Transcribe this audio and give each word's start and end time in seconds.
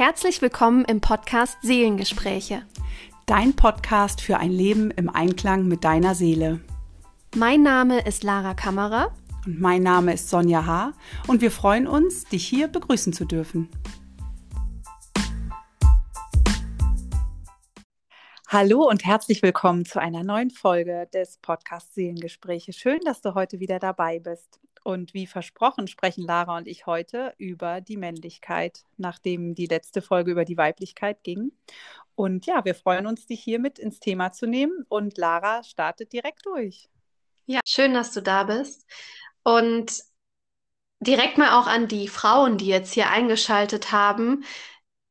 Herzlich 0.00 0.40
willkommen 0.40 0.86
im 0.86 1.02
Podcast 1.02 1.58
Seelengespräche. 1.60 2.62
Dein 3.26 3.54
Podcast 3.54 4.22
für 4.22 4.38
ein 4.38 4.50
Leben 4.50 4.90
im 4.92 5.10
Einklang 5.10 5.68
mit 5.68 5.84
deiner 5.84 6.14
Seele. 6.14 6.60
Mein 7.36 7.62
Name 7.62 8.00
ist 8.06 8.22
Lara 8.22 8.54
Kammerer. 8.54 9.14
Und 9.44 9.60
mein 9.60 9.82
Name 9.82 10.14
ist 10.14 10.30
Sonja 10.30 10.64
H. 10.64 10.94
Und 11.26 11.42
wir 11.42 11.50
freuen 11.50 11.86
uns, 11.86 12.24
dich 12.24 12.46
hier 12.46 12.68
begrüßen 12.68 13.12
zu 13.12 13.26
dürfen. 13.26 13.68
Hallo 18.48 18.88
und 18.88 19.04
herzlich 19.04 19.42
willkommen 19.42 19.84
zu 19.84 20.00
einer 20.00 20.24
neuen 20.24 20.48
Folge 20.48 21.10
des 21.12 21.36
Podcasts 21.42 21.94
Seelengespräche. 21.94 22.72
Schön, 22.72 23.00
dass 23.04 23.20
du 23.20 23.34
heute 23.34 23.60
wieder 23.60 23.78
dabei 23.78 24.18
bist. 24.18 24.60
Und 24.82 25.14
wie 25.14 25.26
versprochen 25.26 25.88
sprechen 25.88 26.24
Lara 26.24 26.56
und 26.56 26.66
ich 26.66 26.86
heute 26.86 27.34
über 27.38 27.80
die 27.80 27.96
Männlichkeit, 27.96 28.84
nachdem 28.96 29.54
die 29.54 29.66
letzte 29.66 30.02
Folge 30.02 30.30
über 30.30 30.44
die 30.44 30.56
Weiblichkeit 30.56 31.22
ging. 31.22 31.52
Und 32.14 32.46
ja, 32.46 32.64
wir 32.64 32.74
freuen 32.74 33.06
uns, 33.06 33.26
dich 33.26 33.42
hier 33.42 33.58
mit 33.58 33.78
ins 33.78 34.00
Thema 34.00 34.32
zu 34.32 34.46
nehmen. 34.46 34.84
Und 34.88 35.18
Lara 35.18 35.62
startet 35.62 36.12
direkt 36.12 36.46
durch. 36.46 36.88
Ja, 37.46 37.60
schön, 37.66 37.94
dass 37.94 38.12
du 38.12 38.22
da 38.22 38.44
bist. 38.44 38.86
Und 39.42 40.02
direkt 41.00 41.38
mal 41.38 41.58
auch 41.58 41.66
an 41.66 41.88
die 41.88 42.08
Frauen, 42.08 42.58
die 42.58 42.66
jetzt 42.66 42.92
hier 42.92 43.10
eingeschaltet 43.10 43.92
haben. 43.92 44.44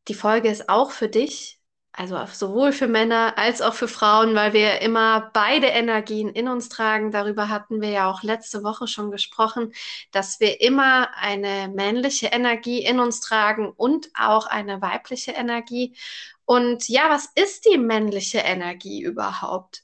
Die 0.07 0.13
Folge 0.13 0.49
ist 0.49 0.70
auch 0.70 0.91
für 0.91 1.09
dich 1.09 1.59
also 1.99 2.17
sowohl 2.31 2.71
für 2.71 2.88
Männer 2.88 3.38
als 3.38 3.62
auch 3.62 3.73
für 3.73 3.89
Frauen, 3.89 4.34
weil 4.34 4.53
wir 4.53 4.81
immer 4.81 5.31
beide 5.34 5.67
Energien 5.67 6.30
in 6.30 6.48
uns 6.48 6.70
tragen. 6.70 7.12
Darüber 7.12 7.49
hatten 7.49 7.81
wir 7.81 7.90
ja 7.90 8.09
auch 8.09 8.23
letzte 8.23 8.63
Woche 8.63 8.88
schon 8.88 9.12
gesprochen, 9.12 9.73
dass 10.13 10.40
wir 10.40 10.62
immer 10.62 11.09
eine 11.17 11.67
männliche 11.67 12.27
Energie 12.27 12.85
in 12.85 13.02
uns 13.02 13.20
tragen 13.20 13.70
und 13.76 14.09
auch 14.17 14.48
eine 14.48 14.81
weibliche 14.81 15.34
Energie. 15.34 15.93
Und 16.46 16.88
ja, 16.88 17.10
was 17.10 17.26
ist 17.35 17.65
die 17.65 17.77
männliche 17.77 18.40
Energie 18.40 19.01
überhaupt? 19.01 19.84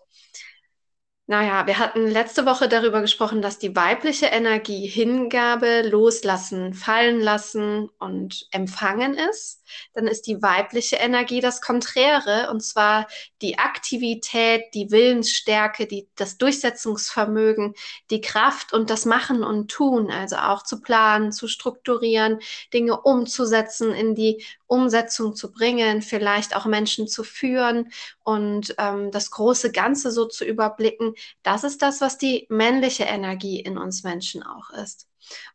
Naja, 1.28 1.66
wir 1.66 1.80
hatten 1.80 2.06
letzte 2.06 2.45
Woche 2.45 2.70
darüber 2.70 3.02
gesprochen, 3.02 3.42
dass 3.42 3.58
die 3.58 3.76
weibliche 3.76 4.28
Energie 4.28 4.86
Hingabe, 4.86 5.82
Loslassen, 5.82 6.76
Fallen 6.76 7.20
lassen 7.20 7.90
und 7.98 8.45
Empfangen 8.52 9.16
ist. 9.16 9.64
Dann 9.95 10.06
ist 10.06 10.28
die 10.28 10.44
weibliche 10.44 10.98
Energie 10.98 11.42
das 11.42 11.62
Konträre, 11.62 12.52
und 12.52 12.62
zwar 12.62 13.08
die 13.42 13.58
Aktivität, 13.58 14.66
die 14.76 14.92
Willensstärke, 14.92 15.88
die, 15.88 16.08
das 16.16 16.38
Durchsetzungsvermögen, 16.38 17.73
die 18.12 18.22
Kraft 18.22 18.72
und 18.72 18.92
das 18.92 19.06
Machen 19.06 19.44
und 19.44 19.72
Tun, 19.72 20.12
also 20.12 20.36
auch 20.36 20.62
zu 20.62 20.80
planen, 20.80 21.32
zu 21.32 21.48
strukturieren, 21.48 22.38
Dinge 22.72 23.02
umzusetzen, 23.02 23.95
in 23.95 24.14
die 24.14 24.45
Umsetzung 24.67 25.36
zu 25.36 25.52
bringen, 25.52 26.04
vielleicht 26.04 26.56
auch 26.56 26.66
Menschen 26.66 27.08
zu 27.08 27.23
führen 27.23 27.92
und 28.23 28.76
ähm, 28.78 29.10
das 29.12 29.32
große 29.32 29.72
Ganze 29.72 30.12
so 30.12 30.26
zu 30.26 30.45
überblicken. 30.45 31.14
Das 31.44 31.63
ist 31.63 31.81
das, 31.81 32.02
was 32.02 32.17
die 32.17 32.45
männliche 32.49 33.03
Energie 33.03 33.59
in 33.59 33.77
uns 33.77 34.03
Menschen 34.03 34.44
auch 34.44 34.69
ist. 34.71 35.08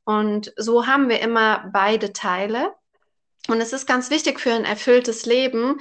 Und 0.04 0.52
so 0.56 0.86
haben 0.86 1.08
wir 1.08 1.20
immer 1.20 1.70
beide 1.72 2.12
Teile. 2.12 2.74
Und 3.48 3.60
es 3.60 3.72
ist 3.72 3.86
ganz 3.86 4.10
wichtig 4.10 4.40
für 4.40 4.52
ein 4.52 4.64
erfülltes 4.64 5.26
Leben, 5.26 5.80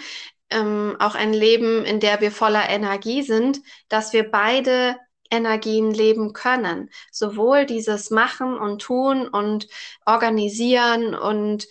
ähm, 0.49 0.95
auch 0.99 1.15
ein 1.15 1.33
Leben, 1.33 1.85
in 1.85 1.99
der 1.99 2.21
wir 2.21 2.31
voller 2.31 2.69
Energie 2.69 3.21
sind, 3.21 3.61
dass 3.89 4.13
wir 4.13 4.29
beide 4.29 4.97
Energien 5.31 5.93
leben 5.93 6.33
können. 6.33 6.89
Sowohl 7.11 7.65
dieses 7.65 8.09
Machen 8.11 8.57
und 8.57 8.81
Tun 8.81 9.27
und 9.27 9.67
Organisieren 10.05 11.15
und 11.15 11.67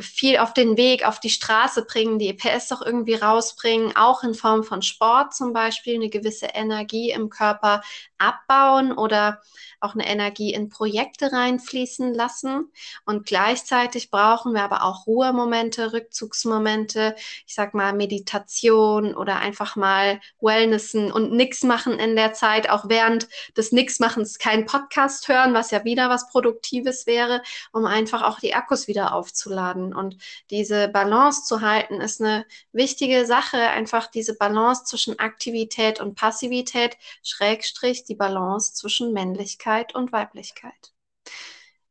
viel 0.00 0.38
auf 0.38 0.54
den 0.54 0.76
Weg, 0.76 1.06
auf 1.06 1.20
die 1.20 1.30
Straße 1.30 1.84
bringen, 1.84 2.18
die 2.18 2.28
EPS 2.28 2.68
doch 2.68 2.80
irgendwie 2.80 3.14
rausbringen, 3.14 3.94
auch 3.94 4.22
in 4.22 4.34
Form 4.34 4.64
von 4.64 4.80
Sport 4.80 5.34
zum 5.34 5.52
Beispiel, 5.52 5.96
eine 5.96 6.08
gewisse 6.08 6.46
Energie 6.46 7.10
im 7.10 7.28
Körper 7.28 7.82
abbauen 8.18 8.92
oder 8.92 9.42
auch 9.80 9.94
eine 9.94 10.06
Energie 10.06 10.52
in 10.52 10.68
Projekte 10.68 11.32
reinfließen 11.32 12.14
lassen. 12.14 12.70
Und 13.04 13.26
gleichzeitig 13.26 14.10
brauchen 14.10 14.54
wir 14.54 14.62
aber 14.62 14.84
auch 14.84 15.06
Ruhemomente, 15.06 15.92
Rückzugsmomente, 15.92 17.14
ich 17.46 17.54
sag 17.54 17.74
mal 17.74 17.92
Meditation 17.92 19.14
oder 19.14 19.36
einfach 19.36 19.76
mal 19.76 20.20
Wellnessen 20.40 21.12
und 21.12 21.32
nichts 21.32 21.62
machen 21.62 21.98
in 21.98 22.16
der 22.16 22.32
Zeit, 22.32 22.68
auch 22.68 22.88
während 22.88 23.28
des 23.56 23.72
Nixmachens 23.72 24.38
keinen 24.38 24.66
Podcast 24.66 25.28
hören, 25.28 25.54
was 25.54 25.70
ja 25.70 25.84
wieder 25.84 26.08
was 26.08 26.28
Produktives 26.28 27.06
wäre, 27.06 27.42
um 27.72 27.84
einfach 27.84 28.22
auch 28.22 28.40
die 28.40 28.54
Akkus 28.54 28.88
wieder 28.88 29.14
aufzuladen. 29.14 29.94
Und 29.94 30.16
diese 30.50 30.88
Balance 30.88 31.44
zu 31.44 31.60
halten, 31.60 32.00
ist 32.00 32.20
eine 32.20 32.46
wichtige 32.72 33.26
Sache, 33.26 33.58
einfach 33.58 34.06
diese 34.06 34.34
Balance 34.34 34.84
zwischen 34.84 35.18
Aktivität 35.18 36.00
und 36.00 36.14
Passivität, 36.14 36.96
Schrägstrich 37.22 38.04
die 38.04 38.14
Balance 38.14 38.74
zwischen 38.74 39.12
Männlichkeit 39.12 39.75
und 39.94 40.12
Weiblichkeit. 40.12 40.92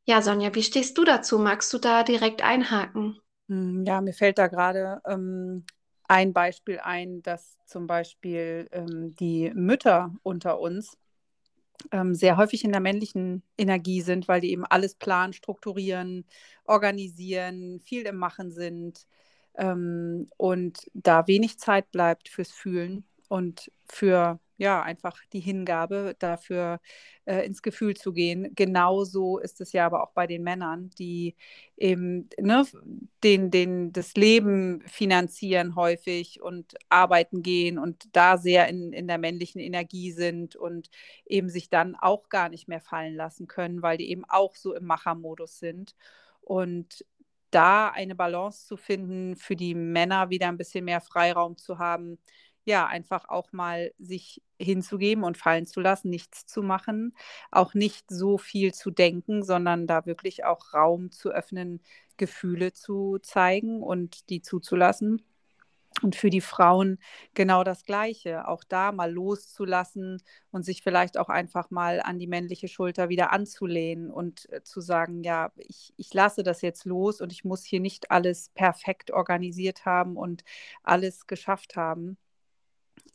Ja, 0.06 0.22
Sonja, 0.22 0.54
wie 0.54 0.64
stehst 0.64 0.98
du 0.98 1.04
dazu? 1.04 1.40
Magst 1.40 1.74
du 1.74 1.78
da 1.80 2.04
direkt 2.04 2.44
einhaken? 2.44 3.20
Hm, 3.50 3.84
ja, 3.86 4.02
mir 4.02 4.14
fällt 4.14 4.38
da 4.38 4.48
gerade 4.48 5.02
ähm, 5.06 5.66
ein 6.08 6.34
Beispiel 6.34 6.80
ein, 6.80 7.22
dass 7.22 7.58
zum 7.66 7.88
Beispiel 7.88 8.68
ähm, 8.72 9.16
die 9.16 9.52
Mütter 9.54 10.14
unter 10.24 10.60
uns 10.60 10.98
ähm, 11.92 12.16
sehr 12.16 12.38
häufig 12.38 12.64
in 12.64 12.72
der 12.72 12.82
männlichen 12.82 13.44
Energie 13.58 14.02
sind, 14.02 14.28
weil 14.28 14.42
die 14.42 14.52
eben 14.52 14.66
alles 14.66 14.96
planen, 14.96 15.34
strukturieren, 15.34 16.26
organisieren, 16.66 17.80
viel 17.82 18.04
im 18.04 18.18
Machen 18.18 18.52
sind 18.52 19.08
ähm, 19.56 20.28
und 20.38 20.90
da 20.94 21.28
wenig 21.28 21.60
Zeit 21.60 21.92
bleibt 21.92 22.30
fürs 22.30 22.52
Fühlen 22.52 23.06
und 23.28 23.72
für 23.88 24.40
ja, 24.58 24.82
einfach 24.82 25.18
die 25.34 25.40
Hingabe 25.42 26.16
dafür 26.20 26.80
äh, 27.26 27.46
ins 27.46 27.62
Gefühl 27.62 27.96
zu 27.96 28.14
gehen. 28.14 28.54
Genauso 28.56 29.38
ist 29.40 29.60
es 29.62 29.72
ja 29.74 29.86
aber 29.86 30.04
auch 30.04 30.12
bei 30.14 30.28
den 30.28 30.44
Männern, 30.44 30.90
die 30.98 31.36
eben 31.78 32.30
ne, 32.40 32.66
den, 33.24 33.52
den, 33.52 33.92
das 33.92 34.14
Leben 34.16 34.82
finanzieren 34.88 35.76
häufig 35.76 36.42
und 36.42 36.76
arbeiten 36.90 37.42
gehen 37.44 37.78
und 37.78 38.08
da 38.16 38.38
sehr 38.38 38.68
in, 38.70 38.94
in 38.94 39.08
der 39.08 39.18
männlichen 39.18 39.60
Energie 39.60 40.12
sind 40.12 40.56
und 40.56 40.90
eben 41.26 41.50
sich 41.50 41.70
dann 41.70 41.96
auch 41.96 42.30
gar 42.30 42.50
nicht 42.50 42.68
mehr 42.68 42.82
fallen 42.82 43.16
lassen 43.16 43.48
können, 43.48 43.82
weil 43.82 43.98
die 43.98 44.10
eben 44.10 44.24
auch 44.26 44.56
so 44.56 44.74
im 44.74 44.86
Machermodus 44.86 45.60
sind. 45.60 45.96
Und 46.42 47.06
da 47.52 47.90
eine 47.90 48.16
Balance 48.16 48.68
zu 48.68 48.78
finden, 48.78 49.36
für 49.36 49.56
die 49.56 49.76
Männer 49.76 50.30
wieder 50.30 50.48
ein 50.50 50.58
bisschen 50.58 50.86
mehr 50.86 51.02
Freiraum 51.02 51.58
zu 51.58 51.80
haben, 51.80 52.20
ja, 52.66 52.88
einfach 52.88 53.30
auch 53.30 53.52
mal 53.54 53.94
sich 54.00 54.42
hinzugeben 54.60 55.24
und 55.24 55.38
fallen 55.38 55.66
zu 55.66 55.82
lassen, 55.82 56.10
nichts 56.10 56.46
zu 56.48 56.64
machen, 56.64 57.16
auch 57.52 57.74
nicht 57.74 58.06
so 58.10 58.38
viel 58.38 58.74
zu 58.74 58.92
denken, 58.92 59.44
sondern 59.44 59.88
da 59.88 60.06
wirklich 60.06 60.46
auch 60.46 60.74
Raum 60.74 61.12
zu 61.12 61.30
öffnen, 61.30 61.82
Gefühle 62.18 62.74
zu 62.74 63.20
zeigen 63.22 63.82
und 63.84 64.30
die 64.30 64.42
zuzulassen. 64.42 65.22
Und 66.02 66.16
für 66.18 66.30
die 66.30 66.42
Frauen 66.42 67.00
genau 67.36 67.64
das 67.64 67.86
Gleiche, 67.86 68.48
auch 68.50 68.66
da 68.66 68.92
mal 68.92 69.12
loszulassen 69.12 70.22
und 70.52 70.64
sich 70.64 70.84
vielleicht 70.84 71.18
auch 71.18 71.30
einfach 71.30 71.72
mal 71.72 72.02
an 72.02 72.20
die 72.20 72.28
männliche 72.28 72.68
Schulter 72.68 73.08
wieder 73.08 73.32
anzulehnen 73.32 74.12
und 74.12 74.52
äh, 74.52 74.62
zu 74.62 74.82
sagen, 74.82 75.24
ja, 75.24 75.54
ich, 75.56 75.94
ich 75.96 76.14
lasse 76.14 76.44
das 76.44 76.62
jetzt 76.62 76.84
los 76.86 77.22
und 77.22 77.32
ich 77.32 77.46
muss 77.46 77.64
hier 77.64 77.80
nicht 77.80 78.12
alles 78.12 78.50
perfekt 78.56 79.12
organisiert 79.12 79.86
haben 79.86 80.18
und 80.18 80.44
alles 80.84 81.28
geschafft 81.28 81.78
haben 81.78 82.18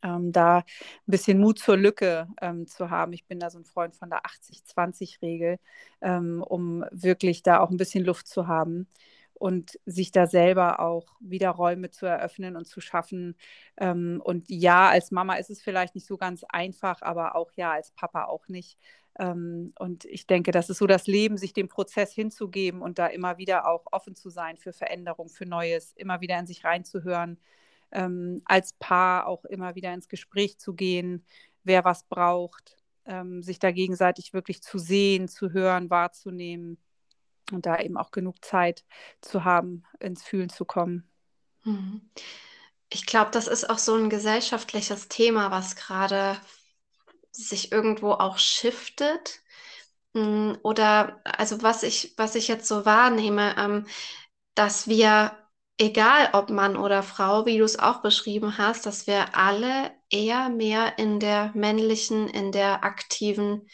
ähm, 0.03 0.33
da 0.33 0.59
ein 0.59 0.65
bisschen 1.07 1.39
Mut 1.41 1.59
zur 1.59 1.77
Lücke 1.77 2.29
ähm, 2.41 2.67
zu 2.67 2.91
haben. 2.91 3.13
Ich 3.13 3.27
bin 3.27 3.41
da 3.41 3.51
so 3.51 3.59
ein 3.59 3.65
Freund 3.65 3.95
von 3.97 4.11
der 4.11 4.25
80-20-Regel, 4.25 5.59
ähm, 6.01 6.43
um 6.47 6.85
wirklich 6.91 7.43
da 7.43 7.61
auch 7.61 7.71
ein 7.71 7.77
bisschen 7.77 8.05
Luft 8.05 8.27
zu 8.29 8.47
haben 8.47 8.89
und 9.35 9.79
sich 9.87 10.13
da 10.13 10.27
selber 10.27 10.81
auch 10.81 11.07
wieder 11.21 11.51
Räume 11.51 11.91
zu 11.91 12.05
eröffnen 12.07 12.57
und 12.57 12.67
zu 12.67 12.81
schaffen. 12.81 13.37
Ähm, 13.79 14.21
und 14.23 14.51
ja, 14.51 14.91
als 14.91 15.11
Mama 15.11 15.35
ist 15.37 15.49
es 15.51 15.63
vielleicht 15.63 15.95
nicht 15.95 16.07
so 16.07 16.19
ganz 16.19 16.45
einfach, 16.49 17.01
aber 17.03 17.37
auch 17.37 17.51
ja, 17.57 17.73
als 17.73 17.91
Papa 17.93 18.25
auch 18.27 18.49
nicht. 18.49 18.79
Ähm, 19.19 19.73
und 19.79 20.05
ich 20.05 20.27
denke, 20.27 20.51
das 20.51 20.69
ist 20.71 20.79
so 20.79 20.87
das 20.87 21.07
Leben, 21.07 21.39
sich 21.39 21.55
dem 21.55 21.69
Prozess 21.69 22.13
hinzugeben 22.13 22.83
und 22.83 22.99
da 22.99 23.07
immer 23.07 23.39
wieder 23.39 23.67
auch 23.67 23.85
offen 23.93 24.15
zu 24.15 24.29
sein 24.31 24.59
für 24.59 24.73
Veränderung, 24.75 25.31
für 25.31 25.47
Neues, 25.47 25.93
immer 25.97 26.21
wieder 26.21 26.39
in 26.39 26.47
sich 26.47 26.65
reinzuhören 26.65 27.39
ähm, 27.93 28.43
als 28.45 28.73
Paar 28.75 29.27
auch 29.27 29.45
immer 29.45 29.75
wieder 29.75 29.93
ins 29.93 30.09
Gespräch 30.09 30.59
zu 30.59 30.75
gehen, 30.75 31.25
wer 31.65 31.85
was 31.85 32.05
braucht, 32.05 32.77
ähm, 33.05 33.43
sich 33.43 33.59
da 33.59 33.71
gegenseitig 33.71 34.33
wirklich 34.33 34.63
zu 34.63 34.79
sehen, 34.79 35.29
zu 35.29 35.53
hören, 35.53 35.91
wahrzunehmen 35.91 36.79
und 37.53 37.67
da 37.67 37.79
eben 37.81 37.97
auch 37.97 38.11
genug 38.11 38.45
Zeit 38.45 38.85
zu 39.21 39.45
haben, 39.45 39.85
ins 39.99 40.23
Fühlen 40.23 40.49
zu 40.49 40.65
kommen. 40.65 41.09
Mhm. 41.65 42.01
Ich 42.93 43.07
glaube, 43.07 43.31
das 43.31 43.47
ist 43.47 43.69
auch 43.71 43.79
so 43.79 43.95
ein 43.95 44.11
gesellschaftliches 44.11 45.09
Thema, 45.09 45.51
was 45.51 45.77
gerade 45.77 46.37
sich 47.31 47.71
irgendwo 47.71 48.13
auch 48.13 48.39
shiftet. 48.39 49.41
Mm, 50.13 50.55
oder 50.63 51.21
also 51.25 51.63
was 51.63 51.85
ich, 51.85 52.15
was 52.17 52.35
ich 52.35 52.49
jetzt 52.49 52.67
so 52.67 52.85
wahrnehme, 52.85 53.55
ähm, 53.57 53.87
dass 54.55 54.89
wir 54.89 55.37
egal 55.81 56.31
ob 56.35 56.51
Mann 56.51 56.77
oder 56.77 57.03
Frau, 57.03 57.47
wie 57.47 57.59
du 57.59 57.65
es 57.65 57.79
auch 57.79 58.03
beschrieben 58.03 58.59
hast, 58.59 58.87
dass 58.87 59.07
wir 59.07 59.37
alle 59.37 59.91
eher 60.11 60.51
mehr 60.51 60.99
in 60.99 61.21
der 61.21 61.53
männlichen, 61.55 62.29
in 62.29 62.53
der 62.53 62.85
aktiven, 62.85 63.69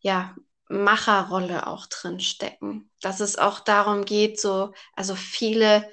ja, 0.00 0.34
Macherrolle 0.68 1.66
auch 1.68 1.86
drin 1.86 2.20
stecken. 2.20 2.90
Dass 3.00 3.20
es 3.20 3.38
auch 3.38 3.60
darum 3.60 4.04
geht, 4.04 4.40
so, 4.40 4.72
also 4.94 5.14
viele 5.14 5.88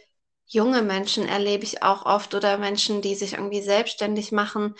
junge 0.48 0.82
Menschen 0.82 1.28
erlebe 1.28 1.64
ich 1.64 1.84
auch 1.84 2.06
oft 2.06 2.34
oder 2.36 2.58
Menschen, 2.58 3.02
die 3.02 3.16
sich 3.16 3.34
irgendwie 3.34 3.62
selbstständig 3.62 4.32
machen. 4.32 4.76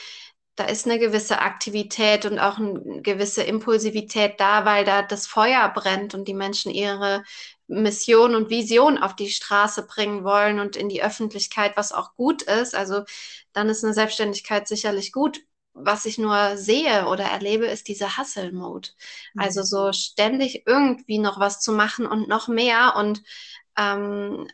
Da 0.56 0.66
ist 0.66 0.86
eine 0.86 1.00
gewisse 1.00 1.40
Aktivität 1.40 2.26
und 2.26 2.38
auch 2.38 2.58
eine 2.58 3.02
gewisse 3.02 3.42
Impulsivität 3.44 4.40
da, 4.40 4.66
weil 4.66 4.86
da 4.86 5.02
das 5.02 5.26
Feuer 5.26 5.68
brennt 5.70 6.14
und 6.14 6.28
die 6.28 6.36
Menschen 6.36 6.72
ihre 6.72 7.24
Mission 7.68 8.36
und 8.36 8.50
Vision 8.50 8.98
auf 9.00 9.16
die 9.16 9.30
Straße 9.30 9.88
bringen 9.88 10.24
wollen 10.24 10.60
und 10.60 10.76
in 10.76 10.90
die 10.90 11.04
Öffentlichkeit, 11.04 11.76
was 11.76 11.92
auch 11.92 12.16
gut 12.16 12.44
ist. 12.44 12.76
Also 12.76 13.04
dann 13.54 13.70
ist 13.70 13.84
eine 13.84 13.94
Selbstständigkeit 13.94 14.68
sicherlich 14.68 15.12
gut. 15.12 15.42
Was 15.76 16.06
ich 16.06 16.20
nur 16.20 16.56
sehe 16.56 17.08
oder 17.08 17.24
erlebe, 17.24 17.66
ist 17.66 17.88
dieser 17.88 18.18
Hustle-Mode. 18.18 18.90
Also 19.36 19.62
mhm. 19.62 19.66
so 19.66 19.94
ständig 19.94 20.68
irgendwie 20.68 21.18
noch 21.18 21.40
was 21.40 21.62
zu 21.62 21.72
machen 21.72 22.06
und 22.06 22.28
noch 22.28 22.48
mehr 22.48 22.96
und 22.96 23.24
ähm, 23.76 24.48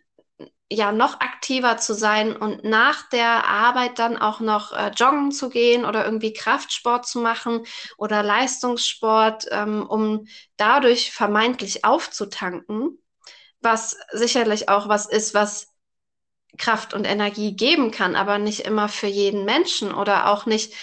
ja 0.72 0.92
noch 0.92 1.20
aktiver 1.20 1.78
zu 1.78 1.94
sein 1.94 2.36
und 2.36 2.64
nach 2.64 3.10
der 3.10 3.48
Arbeit 3.48 3.98
dann 4.00 4.18
auch 4.18 4.40
noch 4.40 4.72
äh, 4.72 4.92
joggen 4.96 5.32
zu 5.32 5.50
gehen 5.50 5.86
oder 5.86 6.06
irgendwie 6.06 6.34
Kraftsport 6.34 7.08
zu 7.08 7.20
machen 7.20 7.66
oder 7.98 8.22
Leistungssport, 8.24 9.48
ähm, 9.52 9.86
um 9.88 10.28
dadurch 10.58 11.12
vermeintlich 11.12 11.86
aufzutanken, 11.86 13.00
was 13.62 13.98
sicherlich 14.12 14.70
auch 14.70 14.88
was 14.88 15.08
ist, 15.08 15.34
was 15.34 15.74
Kraft 16.58 16.94
und 16.94 17.06
Energie 17.06 17.56
geben 17.56 17.92
kann, 17.92 18.16
aber 18.16 18.38
nicht 18.38 18.62
immer 18.62 18.90
für 18.90 19.08
jeden 19.08 19.46
Menschen 19.46 19.94
oder 19.94 20.30
auch 20.30 20.46
nicht 20.46 20.74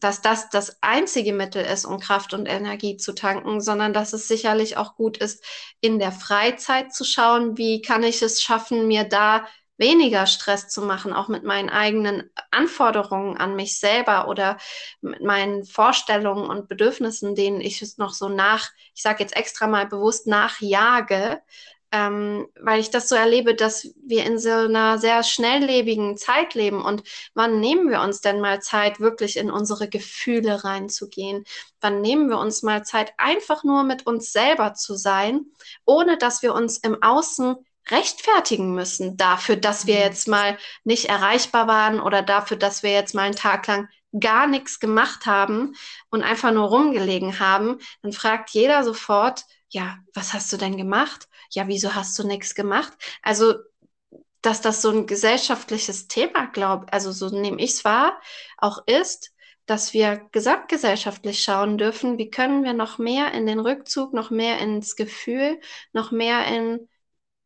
dass 0.00 0.20
das 0.20 0.50
das 0.50 0.82
einzige 0.82 1.32
Mittel 1.32 1.64
ist, 1.64 1.86
um 1.86 1.98
Kraft 1.98 2.34
und 2.34 2.46
Energie 2.46 2.98
zu 2.98 3.14
tanken, 3.14 3.60
sondern 3.60 3.94
dass 3.94 4.12
es 4.12 4.28
sicherlich 4.28 4.76
auch 4.76 4.94
gut 4.94 5.16
ist, 5.16 5.42
in 5.80 5.98
der 5.98 6.12
Freizeit 6.12 6.92
zu 6.94 7.04
schauen, 7.04 7.56
wie 7.56 7.80
kann 7.80 8.02
ich 8.02 8.20
es 8.20 8.42
schaffen, 8.42 8.86
mir 8.88 9.04
da 9.04 9.46
weniger 9.78 10.26
Stress 10.26 10.68
zu 10.68 10.82
machen, 10.82 11.12
auch 11.12 11.28
mit 11.28 11.44
meinen 11.44 11.70
eigenen 11.70 12.30
Anforderungen 12.50 13.38
an 13.38 13.56
mich 13.56 13.78
selber 13.80 14.28
oder 14.28 14.58
mit 15.00 15.22
meinen 15.22 15.64
Vorstellungen 15.64 16.48
und 16.48 16.68
Bedürfnissen, 16.68 17.34
denen 17.34 17.60
ich 17.60 17.80
es 17.80 17.98
noch 17.98 18.12
so 18.12 18.28
nach, 18.28 18.68
ich 18.94 19.02
sage 19.02 19.22
jetzt 19.22 19.34
extra 19.34 19.66
mal 19.66 19.86
bewusst 19.86 20.26
nachjage, 20.26 21.40
ähm, 21.92 22.48
weil 22.58 22.80
ich 22.80 22.90
das 22.90 23.08
so 23.08 23.14
erlebe, 23.14 23.54
dass 23.54 23.94
wir 24.04 24.24
in 24.24 24.38
so 24.38 24.50
einer 24.50 24.98
sehr 24.98 25.22
schnelllebigen 25.22 26.16
Zeit 26.16 26.54
leben. 26.54 26.82
Und 26.82 27.02
wann 27.34 27.60
nehmen 27.60 27.90
wir 27.90 28.00
uns 28.00 28.22
denn 28.22 28.40
mal 28.40 28.62
Zeit, 28.62 28.98
wirklich 28.98 29.36
in 29.36 29.50
unsere 29.50 29.88
Gefühle 29.88 30.64
reinzugehen? 30.64 31.44
Wann 31.80 32.00
nehmen 32.00 32.30
wir 32.30 32.38
uns 32.38 32.62
mal 32.62 32.82
Zeit, 32.82 33.12
einfach 33.18 33.62
nur 33.62 33.84
mit 33.84 34.06
uns 34.06 34.32
selber 34.32 34.72
zu 34.72 34.96
sein, 34.96 35.46
ohne 35.84 36.16
dass 36.16 36.42
wir 36.42 36.54
uns 36.54 36.78
im 36.78 37.02
Außen 37.02 37.56
rechtfertigen 37.90 38.74
müssen 38.74 39.16
dafür, 39.16 39.56
dass 39.56 39.86
wir 39.86 39.96
mhm. 39.96 40.02
jetzt 40.02 40.28
mal 40.28 40.56
nicht 40.84 41.06
erreichbar 41.06 41.66
waren 41.66 42.00
oder 42.00 42.22
dafür, 42.22 42.56
dass 42.56 42.82
wir 42.82 42.92
jetzt 42.92 43.14
mal 43.14 43.22
einen 43.22 43.36
Tag 43.36 43.66
lang 43.66 43.88
gar 44.18 44.46
nichts 44.46 44.78
gemacht 44.80 45.26
haben 45.26 45.74
und 46.10 46.22
einfach 46.22 46.52
nur 46.52 46.68
rumgelegen 46.68 47.38
haben, 47.38 47.78
dann 48.02 48.12
fragt 48.12 48.50
jeder 48.50 48.84
sofort, 48.84 49.44
ja, 49.72 49.98
was 50.14 50.32
hast 50.32 50.52
du 50.52 50.56
denn 50.56 50.76
gemacht? 50.76 51.28
ja, 51.54 51.68
wieso 51.68 51.94
hast 51.94 52.18
du 52.18 52.26
nichts 52.26 52.54
gemacht? 52.54 52.92
Also, 53.22 53.54
dass 54.40 54.60
das 54.60 54.82
so 54.82 54.90
ein 54.90 55.06
gesellschaftliches 55.06 56.08
Thema, 56.08 56.46
glaube 56.46 56.92
also 56.92 57.12
so 57.12 57.28
nehme 57.28 57.60
ich 57.60 57.72
es 57.72 57.84
wahr, 57.84 58.20
auch 58.58 58.82
ist, 58.86 59.32
dass 59.66 59.94
wir 59.94 60.26
gesamtgesellschaftlich 60.32 61.42
schauen 61.42 61.78
dürfen, 61.78 62.18
wie 62.18 62.30
können 62.30 62.64
wir 62.64 62.72
noch 62.72 62.98
mehr 62.98 63.32
in 63.32 63.46
den 63.46 63.60
Rückzug, 63.60 64.12
noch 64.12 64.30
mehr 64.30 64.58
ins 64.58 64.96
Gefühl, 64.96 65.60
noch 65.92 66.10
mehr 66.10 66.46
in 66.46 66.88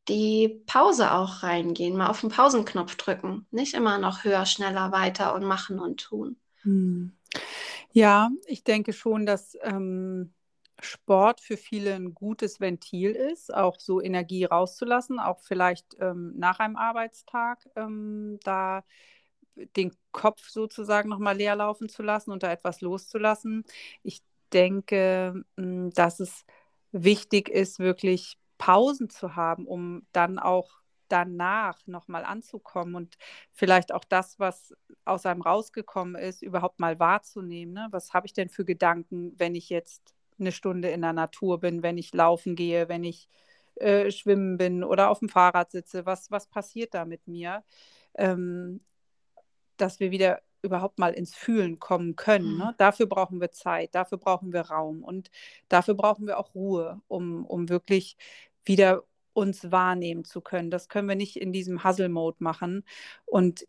die 0.08 0.62
Pause 0.66 1.12
auch 1.12 1.42
reingehen, 1.42 1.96
mal 1.96 2.08
auf 2.08 2.20
den 2.20 2.30
Pausenknopf 2.30 2.94
drücken, 2.96 3.46
nicht 3.50 3.74
immer 3.74 3.98
noch 3.98 4.24
höher, 4.24 4.46
schneller, 4.46 4.92
weiter 4.92 5.34
und 5.34 5.44
machen 5.44 5.78
und 5.78 6.00
tun. 6.00 6.36
Hm. 6.62 7.12
Ja, 7.92 8.30
ich 8.46 8.64
denke 8.64 8.92
schon, 8.92 9.26
dass 9.26 9.58
ähm, 9.62 10.32
Sport 10.86 11.40
für 11.40 11.56
viele 11.56 11.94
ein 11.94 12.14
gutes 12.14 12.60
Ventil 12.60 13.10
ist, 13.12 13.52
auch 13.52 13.78
so 13.78 14.00
Energie 14.00 14.44
rauszulassen, 14.44 15.18
auch 15.18 15.40
vielleicht 15.40 15.96
ähm, 16.00 16.32
nach 16.36 16.58
einem 16.60 16.76
Arbeitstag 16.76 17.68
ähm, 17.76 18.38
da 18.44 18.84
den 19.76 19.92
Kopf 20.12 20.48
sozusagen 20.48 21.08
nochmal 21.08 21.36
leer 21.36 21.56
laufen 21.56 21.88
zu 21.88 22.02
lassen 22.02 22.30
und 22.30 22.42
da 22.42 22.52
etwas 22.52 22.80
loszulassen. 22.80 23.64
Ich 24.02 24.22
denke, 24.52 25.44
hm, 25.56 25.90
dass 25.90 26.20
es 26.20 26.44
wichtig 26.92 27.48
ist, 27.48 27.78
wirklich 27.78 28.38
Pausen 28.58 29.10
zu 29.10 29.36
haben, 29.36 29.66
um 29.66 30.06
dann 30.12 30.38
auch 30.38 30.70
danach 31.08 31.86
nochmal 31.86 32.24
anzukommen 32.24 32.94
und 32.96 33.16
vielleicht 33.52 33.92
auch 33.92 34.04
das, 34.04 34.38
was 34.38 34.74
aus 35.04 35.24
einem 35.26 35.42
rausgekommen 35.42 36.16
ist, 36.16 36.42
überhaupt 36.42 36.80
mal 36.80 36.98
wahrzunehmen. 36.98 37.74
Ne? 37.74 37.88
Was 37.90 38.12
habe 38.12 38.26
ich 38.26 38.32
denn 38.32 38.48
für 38.48 38.64
Gedanken, 38.64 39.32
wenn 39.38 39.54
ich 39.54 39.68
jetzt 39.68 40.15
eine 40.38 40.52
Stunde 40.52 40.88
in 40.88 41.02
der 41.02 41.12
Natur 41.12 41.60
bin, 41.60 41.82
wenn 41.82 41.98
ich 41.98 42.12
laufen 42.14 42.56
gehe, 42.56 42.88
wenn 42.88 43.04
ich 43.04 43.28
äh, 43.76 44.10
schwimmen 44.10 44.56
bin 44.56 44.84
oder 44.84 45.10
auf 45.10 45.18
dem 45.20 45.28
Fahrrad 45.28 45.70
sitze. 45.70 46.06
Was, 46.06 46.30
was 46.30 46.46
passiert 46.46 46.94
da 46.94 47.04
mit 47.04 47.26
mir? 47.26 47.64
Ähm, 48.14 48.80
dass 49.76 50.00
wir 50.00 50.10
wieder 50.10 50.40
überhaupt 50.62 50.98
mal 50.98 51.12
ins 51.12 51.34
Fühlen 51.34 51.78
kommen 51.78 52.16
können. 52.16 52.52
Mhm. 52.54 52.58
Ne? 52.58 52.74
Dafür 52.78 53.06
brauchen 53.06 53.40
wir 53.40 53.52
Zeit, 53.52 53.94
dafür 53.94 54.18
brauchen 54.18 54.52
wir 54.52 54.62
Raum 54.62 55.02
und 55.04 55.30
dafür 55.68 55.94
brauchen 55.94 56.26
wir 56.26 56.38
auch 56.38 56.54
Ruhe, 56.54 57.00
um, 57.08 57.44
um 57.46 57.68
wirklich 57.68 58.16
wieder 58.64 59.04
uns 59.32 59.70
wahrnehmen 59.70 60.24
zu 60.24 60.40
können. 60.40 60.70
Das 60.70 60.88
können 60.88 61.08
wir 61.08 61.14
nicht 61.14 61.36
in 61.36 61.52
diesem 61.52 61.84
Hustle-Mode 61.84 62.38
machen. 62.40 62.84
Und 63.26 63.66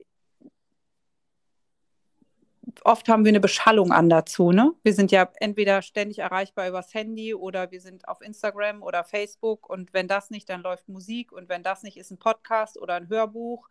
oft 2.83 3.07
haben 3.07 3.23
wir 3.23 3.29
eine 3.29 3.39
Beschallung 3.39 3.91
an 3.91 4.09
dazu. 4.09 4.51
Ne? 4.51 4.73
Wir 4.83 4.93
sind 4.93 5.11
ja 5.11 5.29
entweder 5.39 5.81
ständig 5.81 6.19
erreichbar 6.19 6.67
übers 6.67 6.93
Handy 6.93 7.33
oder 7.33 7.71
wir 7.71 7.81
sind 7.81 8.07
auf 8.07 8.21
Instagram 8.21 8.83
oder 8.83 9.03
Facebook 9.03 9.69
und 9.69 9.93
wenn 9.93 10.07
das 10.07 10.29
nicht, 10.29 10.49
dann 10.49 10.61
läuft 10.61 10.89
Musik 10.89 11.31
und 11.31 11.49
wenn 11.49 11.63
das 11.63 11.83
nicht, 11.83 11.97
ist 11.97 12.11
ein 12.11 12.19
Podcast 12.19 12.77
oder 12.77 12.95
ein 12.95 13.09
Hörbuch 13.09 13.69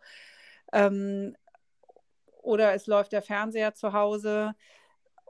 ähm, 0.73 1.37
oder 2.43 2.75
es 2.75 2.87
läuft 2.87 3.13
der 3.13 3.23
Fernseher 3.23 3.75
zu 3.75 3.93
Hause. 3.93 4.55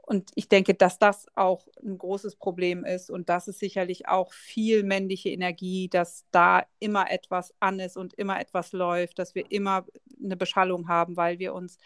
Und 0.03 0.31
ich 0.35 0.47
denke, 0.47 0.73
dass 0.73 0.99
das 0.99 1.27
auch 1.35 1.67
ein 1.83 1.97
großes 1.97 2.37
Problem 2.37 2.85
ist 2.85 3.09
und 3.09 3.27
das 3.27 3.49
ist 3.49 3.59
sicherlich 3.59 4.07
auch 4.07 4.31
viel 4.31 4.83
männliche 4.83 5.29
Energie, 5.29 5.89
dass 5.89 6.25
da 6.31 6.65
immer 6.79 7.11
etwas 7.11 7.53
an 7.59 7.81
ist 7.81 7.97
und 7.97 8.13
immer 8.13 8.39
etwas 8.39 8.71
läuft, 8.71 9.19
dass 9.19 9.35
wir 9.35 9.51
immer 9.51 9.85
eine 10.23 10.37
Beschallung 10.37 10.87
haben, 10.87 11.17
weil 11.17 11.39
wir 11.39 11.53
uns 11.53 11.77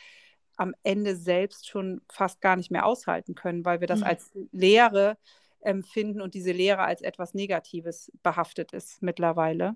am 0.62 0.76
Ende 0.84 1.16
selbst 1.16 1.68
schon 1.68 2.02
fast 2.08 2.40
gar 2.40 2.56
nicht 2.56 2.70
mehr 2.70 2.86
aushalten 2.86 3.34
können, 3.34 3.66
weil 3.66 3.80
wir 3.80 3.88
das 3.88 4.02
mhm. 4.02 4.06
als 4.06 4.32
Lehre 4.52 5.18
empfinden 5.62 6.22
und 6.22 6.36
diese 6.36 6.52
Lehre 6.52 6.84
als 6.84 7.02
etwas 7.02 7.34
Negatives 7.34 8.12
behaftet 8.22 8.72
ist 8.72 9.02
mittlerweile. 9.02 9.76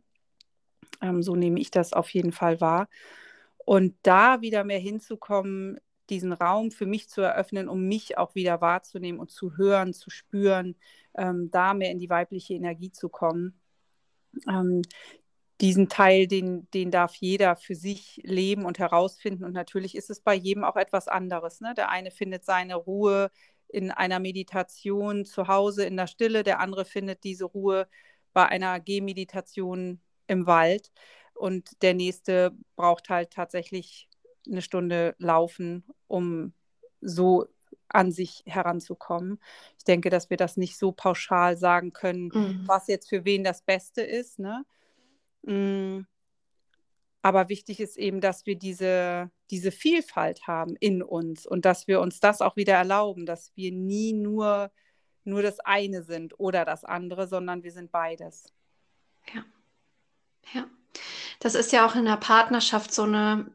Ähm, 1.02 1.24
so 1.24 1.36
nehme 1.36 1.60
ich 1.60 1.72
das 1.72 1.92
auf 1.92 2.10
jeden 2.12 2.32
Fall 2.32 2.62
wahr. 2.62 2.88
Und 3.66 3.96
da 4.04 4.42
wieder 4.42 4.64
mehr 4.64 4.78
hinzukommen, 4.78 5.80
diesen 6.12 6.34
Raum 6.34 6.70
für 6.70 6.86
mich 6.86 7.10
zu 7.10 7.22
eröffnen, 7.22 7.68
um 7.68 7.88
mich 7.88 8.20
auch 8.20 8.36
wieder 8.36 8.62
wahrzunehmen 8.62 9.20
und 9.20 9.32
zu 9.32 9.58
hören, 9.58 9.92
zu 9.92 10.12
spüren, 10.12 10.76
ähm, 11.16 11.50
da 11.50 11.74
mehr 11.74 11.90
in 11.90 11.98
die 11.98 12.12
weibliche 12.12 12.54
Energie 12.54 12.92
zu 12.92 13.10
kommen. 13.10 13.60
Ähm, 14.48 14.84
diesen 15.62 15.88
Teil, 15.88 16.28
den, 16.28 16.70
den 16.72 16.92
darf 16.92 17.16
jeder 17.16 17.56
für 17.56 17.76
sich 17.76 18.20
leben 18.24 18.66
und 18.66 18.80
herausfinden. 18.80 19.46
Und 19.46 19.54
natürlich 19.54 19.96
ist 19.96 20.10
es 20.10 20.20
bei 20.20 20.34
jedem 20.34 20.64
auch 20.64 20.76
etwas 20.76 21.08
anderes. 21.08 21.62
Ne? 21.62 21.74
Der 21.76 21.90
eine 21.90 22.12
findet 22.12 22.44
seine 22.44 22.76
Ruhe 22.76 23.32
in 23.70 23.92
einer 23.92 24.20
Meditation 24.20 25.26
zu 25.26 25.48
Hause 25.48 25.86
in 25.86 25.98
der 25.98 26.08
Stille, 26.08 26.44
der 26.44 26.60
andere 26.60 26.86
findet 26.86 27.24
diese 27.24 27.46
Ruhe 27.46 27.88
bei 28.34 28.46
einer 28.46 28.80
Gehmeditation 28.80 30.02
im 30.28 30.46
Wald. 30.46 30.92
Und 31.34 31.82
der 31.82 31.94
nächste 31.94 32.52
braucht 32.76 33.10
halt 33.10 33.32
tatsächlich 33.32 34.10
eine 34.48 34.62
Stunde 34.62 35.16
laufen, 35.18 35.86
um 36.08 36.54
so 37.02 37.48
an 37.88 38.12
sich 38.12 38.44
heranzukommen. 38.46 39.40
Ich 39.78 39.84
denke, 39.86 40.10
dass 40.10 40.30
wir 40.30 40.38
das 40.38 40.58
nicht 40.58 40.78
so 40.78 40.92
pauschal 40.92 41.58
sagen 41.58 41.94
können, 41.94 42.30
mhm. 42.34 42.64
was 42.66 42.88
jetzt 42.88 43.10
für 43.10 43.26
wen 43.26 43.44
das 43.44 43.62
Beste 43.62 44.02
ist. 44.02 44.40
Ne? 44.40 44.66
Mm. 45.46 46.06
Aber 47.22 47.50
wichtig 47.50 47.80
ist 47.80 47.98
eben, 47.98 48.22
dass 48.22 48.46
wir 48.46 48.56
diese, 48.56 49.32
diese 49.50 49.72
Vielfalt 49.72 50.46
haben 50.46 50.76
in 50.76 51.02
uns 51.02 51.48
und 51.48 51.66
dass 51.66 51.88
wir 51.88 52.00
uns 52.00 52.20
das 52.20 52.40
auch 52.42 52.56
wieder 52.56 52.74
erlauben, 52.74 53.26
dass 53.26 53.52
wir 53.56 53.72
nie 53.72 54.14
nur, 54.14 54.72
nur 55.24 55.42
das 55.42 55.60
eine 55.60 56.04
sind 56.04 56.40
oder 56.40 56.66
das 56.66 56.84
andere, 56.84 57.28
sondern 57.28 57.64
wir 57.64 57.72
sind 57.72 57.92
beides. 57.92 58.54
Ja. 59.34 59.44
Ja. 60.54 60.70
Das 61.40 61.56
ist 61.56 61.72
ja 61.72 61.88
auch 61.88 61.96
in 61.96 62.06
der 62.06 62.18
Partnerschaft 62.18 62.94
so 62.94 63.04
eine 63.04 63.52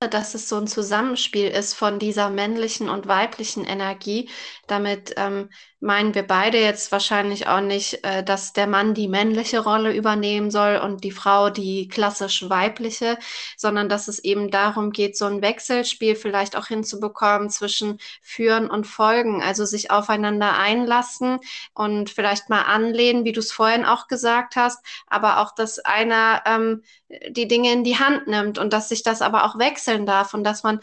dass 0.00 0.34
es 0.34 0.48
so 0.48 0.56
ein 0.56 0.68
Zusammenspiel 0.68 1.48
ist 1.48 1.74
von 1.74 1.98
dieser 1.98 2.30
männlichen 2.30 2.88
und 2.88 3.08
weiblichen 3.08 3.64
Energie. 3.64 4.30
Damit 4.68 5.14
ähm, 5.16 5.50
meinen 5.80 6.14
wir 6.14 6.26
beide 6.26 6.58
jetzt 6.58 6.90
wahrscheinlich 6.90 7.46
auch 7.46 7.60
nicht, 7.60 8.04
äh, 8.04 8.24
dass 8.24 8.52
der 8.52 8.66
Mann 8.66 8.94
die 8.94 9.06
männliche 9.06 9.60
Rolle 9.60 9.94
übernehmen 9.94 10.50
soll 10.50 10.76
und 10.76 11.04
die 11.04 11.12
Frau 11.12 11.50
die 11.50 11.86
klassisch 11.88 12.48
weibliche, 12.48 13.16
sondern 13.56 13.88
dass 13.88 14.08
es 14.08 14.18
eben 14.18 14.50
darum 14.50 14.90
geht, 14.90 15.16
so 15.16 15.26
ein 15.26 15.40
Wechselspiel 15.40 16.16
vielleicht 16.16 16.56
auch 16.56 16.66
hinzubekommen 16.66 17.48
zwischen 17.50 17.98
Führen 18.22 18.68
und 18.68 18.86
Folgen, 18.86 19.40
also 19.42 19.64
sich 19.64 19.90
aufeinander 19.90 20.58
einlassen 20.58 21.38
und 21.74 22.10
vielleicht 22.10 22.48
mal 22.48 22.62
anlehnen, 22.62 23.24
wie 23.24 23.32
du 23.32 23.40
es 23.40 23.52
vorhin 23.52 23.84
auch 23.84 24.08
gesagt 24.08 24.56
hast, 24.56 24.84
aber 25.06 25.40
auch, 25.40 25.54
dass 25.54 25.78
einer 25.78 26.42
ähm, 26.46 26.82
die 27.28 27.46
Dinge 27.46 27.72
in 27.72 27.84
die 27.84 27.98
Hand 27.98 28.26
nimmt 28.26 28.58
und 28.58 28.72
dass 28.72 28.88
sich 28.88 29.02
das 29.04 29.22
aber 29.22 29.44
auch 29.44 29.58
wechseln 29.58 30.06
darf 30.06 30.34
und 30.34 30.42
dass 30.44 30.64
man 30.64 30.80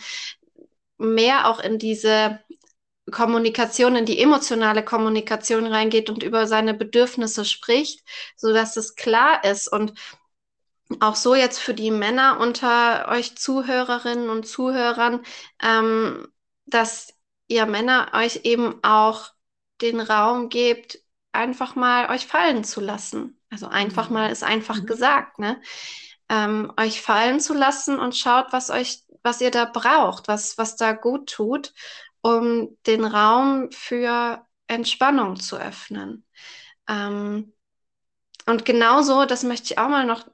mehr 0.98 1.50
auch 1.50 1.60
in 1.60 1.78
diese 1.80 2.40
Kommunikation, 3.12 3.96
in 3.96 4.06
die 4.06 4.20
emotionale 4.20 4.84
Kommunikation 4.84 5.68
reingeht 5.68 6.10
und 6.10 6.24
über 6.24 6.48
seine 6.48 6.74
Bedürfnisse 6.74 7.46
spricht, 7.46 8.04
so 8.36 8.52
dass 8.52 8.78
es 8.78 8.96
klar 8.96 9.44
ist 9.44 9.72
und 9.72 9.94
auch 11.00 11.16
so 11.16 11.36
jetzt 11.36 11.60
für 11.60 11.74
die 11.74 11.92
Männer 11.92 12.40
unter 12.40 13.08
euch 13.10 13.36
Zuhörerinnen 13.38 14.30
und 14.30 14.48
Zuhörern, 14.48 15.22
ähm, 15.62 16.28
dass 16.66 17.14
ihr 17.48 17.66
Männer 17.66 18.12
euch 18.14 18.42
eben 18.44 18.84
auch 18.84 19.32
den 19.82 20.00
Raum 20.00 20.50
gebt, 20.50 21.00
einfach 21.32 21.76
mal 21.76 22.10
euch 22.10 22.28
fallen 22.28 22.64
zu 22.64 22.82
lassen. 22.82 23.40
Also 23.50 23.68
einfach 23.68 24.10
mhm. 24.10 24.14
mal 24.14 24.32
ist 24.32 24.44
einfach 24.44 24.78
mhm. 24.78 24.86
gesagt, 24.86 25.40
ne? 25.40 25.62
ähm, 26.30 26.72
euch 26.78 27.02
fallen 27.02 27.40
zu 27.40 27.54
lassen 27.54 28.00
und 28.00 28.16
schaut, 28.16 28.48
was 28.52 28.70
euch, 28.70 29.04
was 29.24 29.42
ihr 29.42 29.52
da 29.52 29.66
braucht, 29.66 30.28
was, 30.28 30.58
was 30.58 30.76
da 30.76 30.94
gut 30.94 31.30
tut, 31.30 31.74
um 32.26 32.76
den 32.88 33.06
Raum 33.06 33.70
für 33.72 34.44
Entspannung 34.66 35.40
zu 35.40 35.58
öffnen. 35.58 36.26
Ähm, 36.90 37.54
und 38.48 38.66
genauso, 38.66 39.26
das 39.26 39.44
möchte 39.44 39.74
ich 39.74 39.78
auch 39.78 39.90
mal 39.90 40.08
noch 40.08 40.26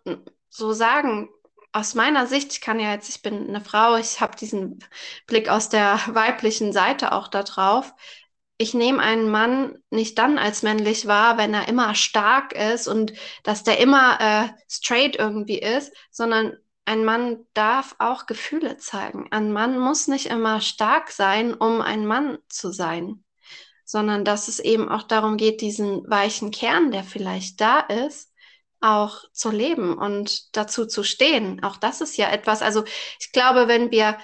so 0.48 0.72
sagen, 0.72 1.30
aus 1.74 1.94
meiner 1.94 2.28
Sicht, 2.28 2.54
ich 2.54 2.62
kann 2.62 2.80
ja 2.80 2.94
jetzt, 2.94 3.10
ich 3.10 3.22
bin 3.22 3.50
eine 3.50 3.60
Frau, 3.60 3.98
ich 3.98 4.22
habe 4.22 4.38
diesen 4.38 4.80
Blick 5.28 5.50
aus 5.50 5.68
der 5.68 6.00
weiblichen 6.14 6.72
Seite 6.72 7.12
auch 7.12 7.28
da 7.28 7.44
drauf 7.44 7.94
ich 8.58 8.76
nehme 8.76 9.02
einen 9.02 9.28
Mann 9.32 9.80
nicht 9.90 10.20
dann 10.20 10.38
als 10.38 10.62
männlich 10.62 11.08
wahr, 11.08 11.40
wenn 11.40 11.56
er 11.56 11.68
immer 11.68 11.96
stark 11.96 12.54
ist 12.54 12.88
und 12.88 13.12
dass 13.42 13.64
der 13.64 13.80
immer 13.80 14.20
äh, 14.22 14.50
straight 14.70 15.16
irgendwie 15.16 15.58
ist, 15.58 15.92
sondern 16.12 16.56
ein 16.86 17.06
Mann 17.06 17.46
darf 17.54 17.96
auch 18.00 18.26
Gefühle 18.26 18.78
zeigen. 18.78 19.28
Ein 19.32 19.52
Mann 19.54 19.80
muss 19.80 20.08
nicht 20.08 20.28
immer 20.28 20.62
stark 20.62 21.12
sein, 21.12 21.54
um 21.54 21.82
ein 21.82 22.06
Mann 22.06 22.40
zu 22.50 22.72
sein, 22.72 23.24
sondern 23.86 24.26
dass 24.26 24.48
es 24.48 24.60
eben 24.60 24.90
auch 24.90 25.04
darum 25.04 25.38
geht, 25.38 25.62
diesen 25.62 26.10
weichen 26.10 26.52
Kern, 26.52 26.92
der 26.92 27.04
vielleicht 27.04 27.62
da 27.62 27.80
ist, 27.80 28.32
auch 28.82 29.24
zu 29.32 29.52
leben 29.52 29.98
und 29.98 30.56
dazu 30.56 30.88
zu 30.88 31.04
stehen. 31.04 31.64
Auch 31.64 31.78
das 31.78 32.02
ist 32.02 32.18
ja 32.18 32.30
etwas, 32.32 32.62
also 32.62 32.84
ich 33.20 33.32
glaube, 33.32 33.68
wenn 33.68 33.92
wir 33.92 34.18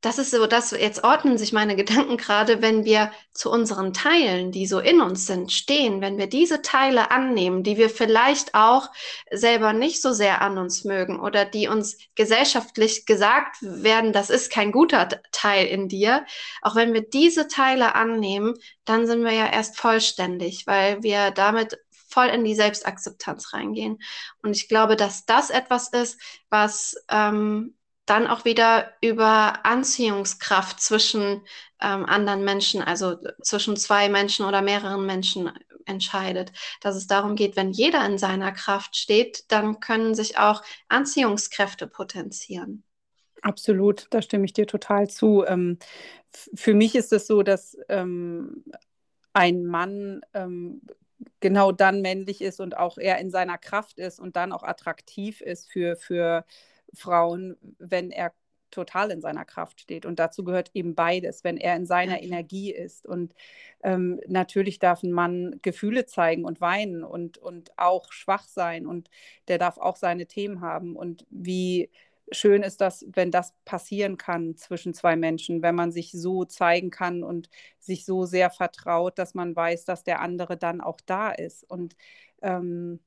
das 0.00 0.18
ist 0.18 0.30
so, 0.30 0.46
das 0.46 0.70
jetzt 0.70 1.04
ordnen 1.04 1.36
sich 1.36 1.52
meine 1.52 1.76
Gedanken 1.76 2.16
gerade, 2.16 2.62
wenn 2.62 2.84
wir 2.84 3.12
zu 3.32 3.50
unseren 3.50 3.92
Teilen, 3.92 4.50
die 4.50 4.66
so 4.66 4.78
in 4.78 5.02
uns 5.02 5.26
sind, 5.26 5.52
stehen, 5.52 6.00
wenn 6.00 6.16
wir 6.16 6.26
diese 6.26 6.62
Teile 6.62 7.10
annehmen, 7.10 7.62
die 7.62 7.76
wir 7.76 7.90
vielleicht 7.90 8.54
auch 8.54 8.88
selber 9.30 9.74
nicht 9.74 10.00
so 10.00 10.12
sehr 10.12 10.40
an 10.40 10.56
uns 10.56 10.84
mögen 10.84 11.20
oder 11.20 11.44
die 11.44 11.68
uns 11.68 11.98
gesellschaftlich 12.14 13.04
gesagt 13.04 13.56
werden, 13.60 14.14
das 14.14 14.30
ist 14.30 14.50
kein 14.50 14.72
guter 14.72 15.08
Teil 15.32 15.66
in 15.66 15.88
dir, 15.88 16.24
auch 16.62 16.76
wenn 16.76 16.94
wir 16.94 17.02
diese 17.02 17.46
Teile 17.46 17.94
annehmen, 17.94 18.54
dann 18.86 19.06
sind 19.06 19.22
wir 19.22 19.32
ja 19.32 19.52
erst 19.52 19.76
vollständig, 19.76 20.66
weil 20.66 21.02
wir 21.02 21.30
damit 21.30 21.78
voll 22.08 22.26
in 22.28 22.44
die 22.44 22.54
Selbstakzeptanz 22.54 23.52
reingehen. 23.52 23.98
Und 24.42 24.56
ich 24.56 24.66
glaube, 24.66 24.96
dass 24.96 25.26
das 25.26 25.50
etwas 25.50 25.92
ist, 25.92 26.20
was 26.48 26.96
ähm, 27.08 27.74
dann 28.10 28.26
auch 28.26 28.44
wieder 28.44 28.92
über 29.00 29.64
Anziehungskraft 29.64 30.80
zwischen 30.80 31.42
ähm, 31.80 32.04
anderen 32.04 32.44
Menschen, 32.44 32.82
also 32.82 33.16
zwischen 33.40 33.76
zwei 33.76 34.08
Menschen 34.08 34.44
oder 34.44 34.62
mehreren 34.62 35.06
Menschen 35.06 35.50
entscheidet. 35.86 36.52
Dass 36.80 36.96
es 36.96 37.06
darum 37.06 37.36
geht, 37.36 37.56
wenn 37.56 37.70
jeder 37.70 38.04
in 38.04 38.18
seiner 38.18 38.50
Kraft 38.52 38.96
steht, 38.96 39.44
dann 39.48 39.78
können 39.78 40.14
sich 40.14 40.38
auch 40.38 40.62
Anziehungskräfte 40.88 41.86
potenzieren. 41.86 42.82
Absolut, 43.42 44.06
da 44.10 44.20
stimme 44.20 44.44
ich 44.44 44.52
dir 44.52 44.66
total 44.66 45.08
zu. 45.08 45.44
Ähm, 45.46 45.78
für 46.54 46.74
mich 46.74 46.94
ist 46.96 47.12
es 47.12 47.26
so, 47.26 47.42
dass 47.42 47.76
ähm, 47.88 48.64
ein 49.32 49.64
Mann 49.64 50.20
ähm, 50.34 50.82
genau 51.38 51.72
dann 51.72 52.02
männlich 52.02 52.40
ist 52.42 52.60
und 52.60 52.76
auch 52.76 52.98
eher 52.98 53.18
in 53.18 53.30
seiner 53.30 53.56
Kraft 53.56 53.98
ist 53.98 54.18
und 54.18 54.36
dann 54.36 54.52
auch 54.52 54.62
attraktiv 54.62 55.40
ist 55.40 55.70
für, 55.70 55.96
für 55.96 56.44
Frauen, 56.94 57.56
wenn 57.78 58.10
er 58.10 58.32
total 58.70 59.10
in 59.10 59.20
seiner 59.20 59.44
Kraft 59.44 59.80
steht. 59.80 60.06
Und 60.06 60.18
dazu 60.18 60.44
gehört 60.44 60.70
eben 60.74 60.94
beides, 60.94 61.44
wenn 61.44 61.56
er 61.56 61.76
in 61.76 61.86
seiner 61.86 62.22
Energie 62.22 62.72
ist. 62.72 63.06
Und 63.06 63.34
ähm, 63.82 64.20
natürlich 64.28 64.78
darf 64.78 65.02
ein 65.02 65.12
Mann 65.12 65.58
Gefühle 65.62 66.06
zeigen 66.06 66.44
und 66.44 66.60
weinen 66.60 67.04
und, 67.04 67.38
und 67.38 67.76
auch 67.78 68.12
schwach 68.12 68.44
sein. 68.44 68.86
Und 68.86 69.10
der 69.48 69.58
darf 69.58 69.78
auch 69.78 69.96
seine 69.96 70.26
Themen 70.26 70.60
haben. 70.60 70.96
Und 70.96 71.26
wie 71.30 71.90
schön 72.32 72.62
ist 72.62 72.80
das, 72.80 73.04
wenn 73.12 73.30
das 73.30 73.54
passieren 73.64 74.16
kann 74.16 74.56
zwischen 74.56 74.94
zwei 74.94 75.16
Menschen, 75.16 75.62
wenn 75.62 75.74
man 75.74 75.92
sich 75.92 76.12
so 76.12 76.44
zeigen 76.44 76.90
kann 76.90 77.22
und 77.24 77.50
sich 77.78 78.04
so 78.04 78.24
sehr 78.24 78.50
vertraut, 78.50 79.18
dass 79.18 79.34
man 79.34 79.54
weiß, 79.54 79.84
dass 79.84 80.04
der 80.04 80.20
andere 80.20 80.56
dann 80.56 80.80
auch 80.80 81.00
da 81.06 81.30
ist. 81.30 81.68
Und 81.68 81.96
ähm, 82.42 83.00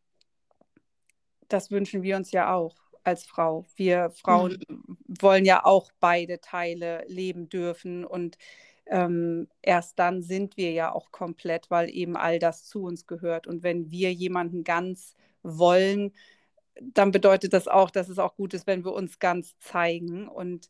das 1.47 1.71
wünschen 1.71 2.03
wir 2.03 2.17
uns 2.17 2.31
ja 2.31 2.53
auch 2.53 2.82
als 3.03 3.25
Frau. 3.25 3.65
Wir 3.75 4.11
Frauen 4.11 4.59
mhm. 4.67 4.97
wollen 5.07 5.45
ja 5.45 5.65
auch 5.65 5.91
beide 5.99 6.39
Teile 6.39 7.03
leben 7.07 7.49
dürfen 7.49 8.05
und 8.05 8.37
ähm, 8.85 9.47
erst 9.61 9.97
dann 9.99 10.21
sind 10.21 10.57
wir 10.57 10.71
ja 10.71 10.91
auch 10.91 11.11
komplett, 11.11 11.71
weil 11.71 11.89
eben 11.89 12.17
all 12.17 12.39
das 12.39 12.65
zu 12.65 12.83
uns 12.83 13.07
gehört. 13.07 13.47
Und 13.47 13.63
wenn 13.63 13.91
wir 13.91 14.11
jemanden 14.13 14.63
ganz 14.63 15.15
wollen, 15.41 16.11
dann 16.81 17.11
bedeutet 17.11 17.53
das 17.53 17.67
auch, 17.67 17.89
dass 17.91 18.09
es 18.09 18.19
auch 18.19 18.35
gut 18.35 18.53
ist, 18.53 18.67
wenn 18.67 18.83
wir 18.83 18.93
uns 18.93 19.19
ganz 19.19 19.57
zeigen. 19.59 20.27
Und 20.27 20.69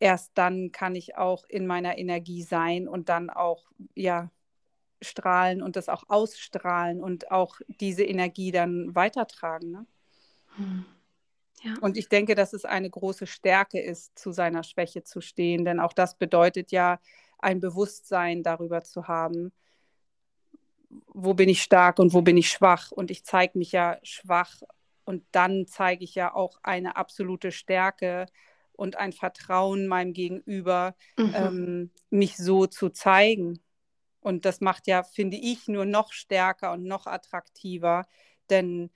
erst 0.00 0.32
dann 0.34 0.72
kann 0.72 0.96
ich 0.96 1.16
auch 1.16 1.44
in 1.48 1.66
meiner 1.66 1.98
Energie 1.98 2.42
sein 2.42 2.88
und 2.88 3.08
dann 3.08 3.30
auch, 3.30 3.70
ja, 3.94 4.30
strahlen 5.00 5.62
und 5.62 5.76
das 5.76 5.88
auch 5.88 6.04
ausstrahlen 6.08 7.00
und 7.00 7.30
auch 7.30 7.60
diese 7.80 8.04
Energie 8.04 8.52
dann 8.52 8.94
weitertragen. 8.94 9.70
Ne? 9.70 9.86
Hm. 10.56 10.84
Ja. 11.62 11.74
Und 11.80 11.96
ich 11.96 12.08
denke, 12.08 12.34
dass 12.34 12.52
es 12.52 12.64
eine 12.64 12.90
große 12.90 13.26
Stärke 13.26 13.80
ist, 13.80 14.18
zu 14.18 14.32
seiner 14.32 14.64
Schwäche 14.64 15.04
zu 15.04 15.20
stehen, 15.20 15.64
denn 15.64 15.80
auch 15.80 15.92
das 15.92 16.16
bedeutet 16.16 16.72
ja, 16.72 16.98
ein 17.38 17.60
Bewusstsein 17.60 18.42
darüber 18.42 18.82
zu 18.82 19.08
haben, 19.08 19.52
wo 21.06 21.34
bin 21.34 21.48
ich 21.48 21.62
stark 21.62 21.98
und 21.98 22.12
wo 22.12 22.22
bin 22.22 22.36
ich 22.36 22.50
schwach. 22.50 22.90
Und 22.92 23.10
ich 23.10 23.24
zeige 23.24 23.58
mich 23.58 23.72
ja 23.72 23.98
schwach 24.02 24.62
und 25.04 25.24
dann 25.32 25.66
zeige 25.66 26.04
ich 26.04 26.14
ja 26.14 26.34
auch 26.34 26.58
eine 26.62 26.96
absolute 26.96 27.52
Stärke 27.52 28.26
und 28.72 28.96
ein 28.96 29.12
Vertrauen 29.12 29.86
meinem 29.86 30.12
Gegenüber, 30.12 30.94
mhm. 31.16 31.34
ähm, 31.34 31.90
mich 32.10 32.36
so 32.36 32.66
zu 32.66 32.90
zeigen. 32.90 33.60
Und 34.20 34.44
das 34.44 34.60
macht 34.60 34.86
ja, 34.86 35.02
finde 35.02 35.36
ich, 35.36 35.66
nur 35.68 35.84
noch 35.84 36.12
stärker 36.12 36.72
und 36.72 36.84
noch 36.84 37.06
attraktiver, 37.06 38.06
denn 38.50 38.90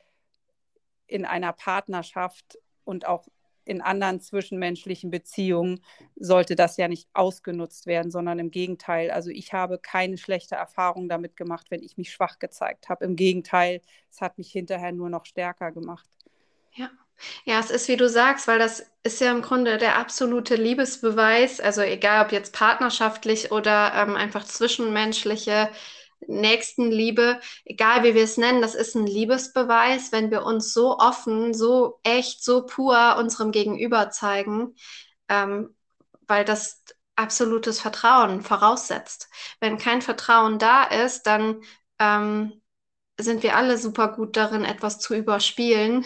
in 1.07 1.25
einer 1.25 1.53
Partnerschaft 1.53 2.59
und 2.85 3.07
auch 3.07 3.27
in 3.67 3.83
anderen 3.83 4.21
zwischenmenschlichen 4.21 5.11
Beziehungen 5.11 5.81
sollte 6.15 6.55
das 6.55 6.77
ja 6.77 6.89
nicht 6.89 7.09
ausgenutzt 7.13 7.87
werden, 7.87 8.11
sondern 8.11 8.39
im 8.39 8.51
Gegenteil. 8.51 9.11
Also 9.11 9.31
ich 9.31 9.53
habe 9.53 9.79
keine 9.79 10.19
schlechte 10.19 10.55
Erfahrung 10.55 11.09
damit 11.09 11.37
gemacht, 11.37 11.67
wenn 11.71 11.83
ich 11.83 11.99
mich 11.99 12.13
schwach 12.13 12.39
gezeigt 12.39 12.89
habe. 12.89 13.05
Im 13.05 13.17
Gegenteil, 13.17 13.83
es 14.11 14.21
hat 14.21 14.39
mich 14.39 14.51
hinterher 14.53 14.93
nur 14.93 15.11
noch 15.11 15.27
stärker 15.27 15.73
gemacht. 15.73 16.07
Ja. 16.75 16.91
Ja, 17.45 17.59
es 17.59 17.71
ist 17.71 17.89
wie 17.89 17.97
du 17.97 18.11
sagst, 18.11 18.47
weil 18.47 18.59
das 18.59 18.91
ist 19.03 19.23
ja 19.23 19.33
im 19.33 19.41
Grunde 19.41 19.79
der 19.79 19.97
absolute 19.97 20.55
Liebesbeweis, 20.55 21.61
also 21.61 21.81
egal 21.81 22.27
ob 22.27 22.31
jetzt 22.31 22.53
partnerschaftlich 22.53 23.53
oder 23.53 23.93
ähm, 23.95 24.17
einfach 24.17 24.45
zwischenmenschliche 24.45 25.71
Nächstenliebe, 26.28 27.40
egal 27.64 28.02
wie 28.04 28.14
wir 28.14 28.25
es 28.25 28.37
nennen, 28.37 28.62
das 28.62 28.75
ist 28.75 28.95
ein 28.95 29.06
Liebesbeweis, 29.06 30.12
wenn 30.12 30.30
wir 30.30 30.45
uns 30.45 30.73
so 30.73 30.99
offen, 30.99 31.54
so 31.54 31.99
echt, 32.02 32.45
so 32.45 32.66
pur 32.66 33.16
unserem 33.18 33.52
Gegenüber 33.52 34.11
zeigen, 34.11 34.75
ähm, 35.28 35.75
weil 36.26 36.45
das 36.45 36.83
absolutes 37.16 37.80
Vertrauen 37.80 38.42
voraussetzt. 38.42 39.28
Wenn 39.61 39.78
kein 39.78 40.02
Vertrauen 40.02 40.59
da 40.59 40.85
ist, 40.85 41.23
dann 41.26 41.62
ähm, 41.99 42.61
sind 43.18 43.42
wir 43.42 43.56
alle 43.56 43.78
super 43.78 44.09
gut 44.09 44.37
darin, 44.37 44.64
etwas 44.64 44.99
zu 44.99 45.14
überspielen 45.14 46.04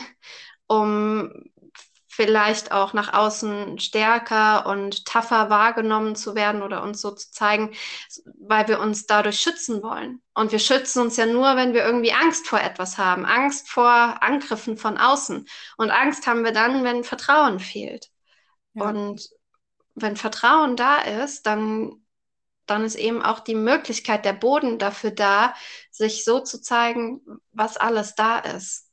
um 0.67 1.33
vielleicht 2.21 2.71
auch 2.71 2.93
nach 2.93 3.15
außen 3.15 3.79
stärker 3.79 4.67
und 4.67 5.07
tougher 5.07 5.49
wahrgenommen 5.49 6.15
zu 6.15 6.35
werden 6.35 6.61
oder 6.61 6.83
uns 6.83 7.01
so 7.01 7.13
zu 7.13 7.31
zeigen, 7.31 7.73
weil 8.39 8.69
wir 8.69 8.79
uns 8.79 9.07
dadurch 9.07 9.41
schützen 9.41 9.83
wollen. 9.83 10.21
Und 10.35 10.53
wir 10.53 10.59
schützen 10.59 11.01
uns 11.01 11.17
ja 11.17 11.25
nur, 11.25 11.57
wenn 11.57 11.73
wir 11.73 11.83
irgendwie 11.83 12.13
Angst 12.13 12.47
vor 12.47 12.61
etwas 12.61 12.99
haben, 12.99 13.25
Angst 13.25 13.71
vor 13.71 14.23
Angriffen 14.23 14.77
von 14.77 14.99
außen. 14.99 15.49
Und 15.79 15.91
Angst 15.91 16.27
haben 16.27 16.45
wir 16.45 16.53
dann, 16.53 16.85
wenn 16.85 17.05
Vertrauen 17.05 17.59
fehlt. 17.59 18.11
Ja. 18.75 18.91
Und 18.91 19.31
wenn 19.95 20.15
Vertrauen 20.17 20.77
da 20.77 20.99
ist, 20.99 21.47
dann, 21.47 22.05
dann 22.67 22.85
ist 22.85 22.97
eben 22.97 23.23
auch 23.23 23.41
die 23.41 23.55
Möglichkeit, 23.55 24.27
der 24.27 24.35
Boden 24.35 24.79
dafür 24.79 25.11
da, 25.11 25.55
sich 25.91 26.23
so 26.25 26.41
zu 26.41 26.61
zeigen, 26.61 27.23
was 27.53 27.79
alles 27.79 28.15
da 28.15 28.41
ist. 28.41 28.91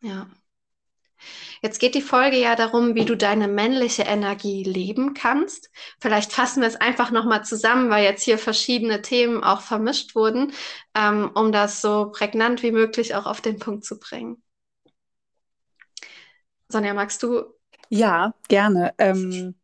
Ja. 0.00 0.28
Jetzt 1.62 1.78
geht 1.78 1.94
die 1.94 2.02
Folge 2.02 2.38
ja 2.38 2.56
darum, 2.56 2.94
wie 2.94 3.04
du 3.04 3.16
deine 3.16 3.46
männliche 3.46 4.02
Energie 4.02 4.64
leben 4.64 5.14
kannst. 5.14 5.70
Vielleicht 6.00 6.32
fassen 6.32 6.60
wir 6.60 6.68
es 6.68 6.76
einfach 6.76 7.10
nochmal 7.10 7.44
zusammen, 7.44 7.88
weil 7.88 8.04
jetzt 8.04 8.24
hier 8.24 8.38
verschiedene 8.38 9.00
Themen 9.00 9.44
auch 9.44 9.60
vermischt 9.60 10.14
wurden, 10.14 10.52
ähm, 10.94 11.30
um 11.34 11.52
das 11.52 11.80
so 11.80 12.10
prägnant 12.10 12.62
wie 12.62 12.72
möglich 12.72 13.14
auch 13.14 13.26
auf 13.26 13.40
den 13.40 13.58
Punkt 13.58 13.84
zu 13.84 13.98
bringen. 13.98 14.42
Sonja, 16.68 16.94
magst 16.94 17.22
du? 17.22 17.44
Ja, 17.90 18.34
gerne. 18.48 18.94
Ähm, 18.98 19.54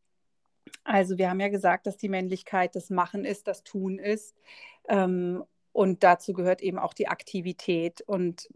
also 0.85 1.19
wir 1.19 1.31
haben 1.31 1.41
ja 1.41 1.49
gesagt, 1.49 1.87
dass 1.87 1.97
die 1.97 2.09
Männlichkeit 2.09 2.77
das 2.77 2.91
Machen 2.91 3.25
ist, 3.25 3.49
das 3.49 3.65
Tun 3.65 3.99
ist. 3.99 4.37
Ähm, 4.89 5.43
und 5.73 6.03
dazu 6.03 6.33
gehört 6.33 6.61
eben 6.61 6.79
auch 6.79 6.95
die 6.95 7.09
Aktivität. 7.09 8.03
Und 8.03 8.49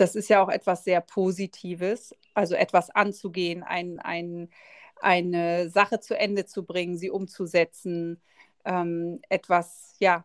das 0.00 0.14
ist 0.14 0.28
ja 0.28 0.42
auch 0.42 0.48
etwas 0.48 0.84
sehr 0.84 1.00
Positives, 1.00 2.14
also 2.34 2.54
etwas 2.54 2.90
anzugehen, 2.90 3.62
ein, 3.62 3.98
ein, 3.98 4.50
eine 5.00 5.70
Sache 5.70 6.00
zu 6.00 6.16
Ende 6.16 6.46
zu 6.46 6.64
bringen, 6.64 6.96
sie 6.96 7.10
umzusetzen, 7.10 8.20
ähm, 8.64 9.20
etwas, 9.28 9.96
ja, 9.98 10.24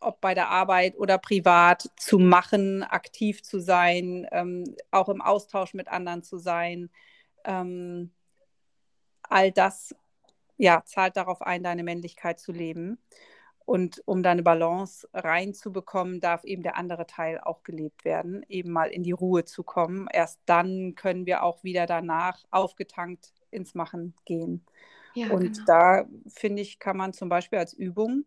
ob 0.00 0.20
bei 0.20 0.34
der 0.34 0.48
Arbeit 0.48 0.96
oder 0.98 1.18
privat 1.18 1.90
zu 1.96 2.18
machen, 2.18 2.82
aktiv 2.82 3.42
zu 3.42 3.60
sein, 3.60 4.26
ähm, 4.32 4.74
auch 4.90 5.08
im 5.08 5.20
Austausch 5.20 5.74
mit 5.74 5.88
anderen 5.88 6.22
zu 6.22 6.38
sein. 6.38 6.90
Ähm, 7.44 8.10
all 9.22 9.52
das 9.52 9.94
ja, 10.56 10.82
zahlt 10.84 11.16
darauf 11.16 11.42
ein, 11.42 11.62
deine 11.62 11.82
Männlichkeit 11.82 12.40
zu 12.40 12.52
leben. 12.52 12.98
Und 13.64 14.02
um 14.06 14.22
da 14.22 14.30
eine 14.30 14.42
Balance 14.42 15.08
reinzubekommen, 15.14 16.20
darf 16.20 16.44
eben 16.44 16.62
der 16.62 16.76
andere 16.76 17.06
Teil 17.06 17.40
auch 17.40 17.62
gelebt 17.62 18.04
werden, 18.04 18.44
eben 18.48 18.70
mal 18.70 18.90
in 18.90 19.02
die 19.02 19.12
Ruhe 19.12 19.44
zu 19.44 19.62
kommen. 19.62 20.08
Erst 20.12 20.40
dann 20.46 20.94
können 20.94 21.26
wir 21.26 21.42
auch 21.42 21.62
wieder 21.62 21.86
danach 21.86 22.44
aufgetankt 22.50 23.32
ins 23.50 23.74
Machen 23.74 24.14
gehen. 24.24 24.64
Ja, 25.14 25.30
und 25.30 25.52
genau. 25.52 25.64
da 25.66 26.04
finde 26.26 26.62
ich, 26.62 26.78
kann 26.78 26.96
man 26.96 27.12
zum 27.12 27.28
Beispiel 27.28 27.58
als 27.58 27.74
Übung 27.74 28.24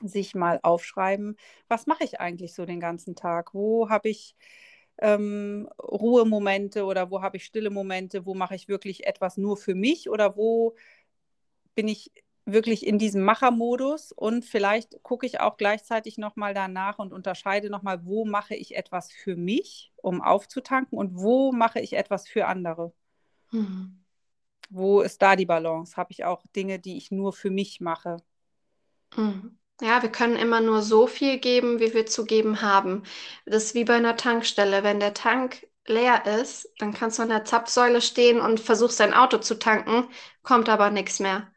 sich 0.00 0.34
mal 0.34 0.58
aufschreiben, 0.62 1.36
was 1.68 1.86
mache 1.86 2.04
ich 2.04 2.20
eigentlich 2.20 2.54
so 2.54 2.66
den 2.66 2.80
ganzen 2.80 3.14
Tag? 3.14 3.54
Wo 3.54 3.88
habe 3.88 4.08
ich 4.08 4.34
ähm, 4.98 5.68
Ruhemomente 5.80 6.84
oder 6.84 7.10
wo 7.10 7.22
habe 7.22 7.36
ich 7.36 7.44
stille 7.44 7.70
Momente? 7.70 8.26
Wo 8.26 8.34
mache 8.34 8.54
ich 8.54 8.68
wirklich 8.68 9.06
etwas 9.06 9.36
nur 9.36 9.56
für 9.56 9.74
mich 9.74 10.10
oder 10.10 10.36
wo 10.36 10.74
bin 11.74 11.88
ich 11.88 12.12
wirklich 12.44 12.86
in 12.86 12.98
diesem 12.98 13.22
Machermodus 13.22 14.12
und 14.12 14.44
vielleicht 14.44 15.02
gucke 15.02 15.26
ich 15.26 15.40
auch 15.40 15.56
gleichzeitig 15.56 16.18
nochmal 16.18 16.54
danach 16.54 16.98
und 16.98 17.12
unterscheide 17.12 17.70
nochmal, 17.70 18.04
wo 18.04 18.24
mache 18.24 18.54
ich 18.54 18.76
etwas 18.76 19.12
für 19.12 19.36
mich, 19.36 19.92
um 19.96 20.20
aufzutanken 20.20 20.98
und 20.98 21.16
wo 21.16 21.52
mache 21.52 21.80
ich 21.80 21.94
etwas 21.94 22.28
für 22.28 22.46
andere. 22.46 22.92
Mhm. 23.52 24.02
Wo 24.70 25.02
ist 25.02 25.20
da 25.22 25.36
die 25.36 25.46
Balance? 25.46 25.96
Habe 25.96 26.12
ich 26.12 26.24
auch 26.24 26.44
Dinge, 26.56 26.78
die 26.78 26.96
ich 26.96 27.10
nur 27.10 27.32
für 27.32 27.50
mich 27.50 27.80
mache? 27.80 28.16
Mhm. 29.16 29.58
Ja, 29.80 30.02
wir 30.02 30.10
können 30.10 30.36
immer 30.36 30.60
nur 30.60 30.82
so 30.82 31.06
viel 31.06 31.38
geben, 31.38 31.80
wie 31.80 31.92
wir 31.92 32.06
zu 32.06 32.24
geben 32.24 32.62
haben. 32.62 33.02
Das 33.46 33.64
ist 33.64 33.74
wie 33.74 33.84
bei 33.84 33.94
einer 33.94 34.16
Tankstelle. 34.16 34.84
Wenn 34.84 35.00
der 35.00 35.14
Tank 35.14 35.66
leer 35.86 36.24
ist, 36.40 36.68
dann 36.78 36.94
kannst 36.94 37.18
du 37.18 37.22
an 37.24 37.28
der 37.28 37.44
Zapfsäule 37.44 38.00
stehen 38.00 38.40
und 38.40 38.60
versuchst 38.60 39.00
dein 39.00 39.12
Auto 39.14 39.38
zu 39.38 39.58
tanken, 39.58 40.08
kommt 40.42 40.68
aber 40.68 40.90
nichts 40.90 41.20
mehr. 41.20 41.51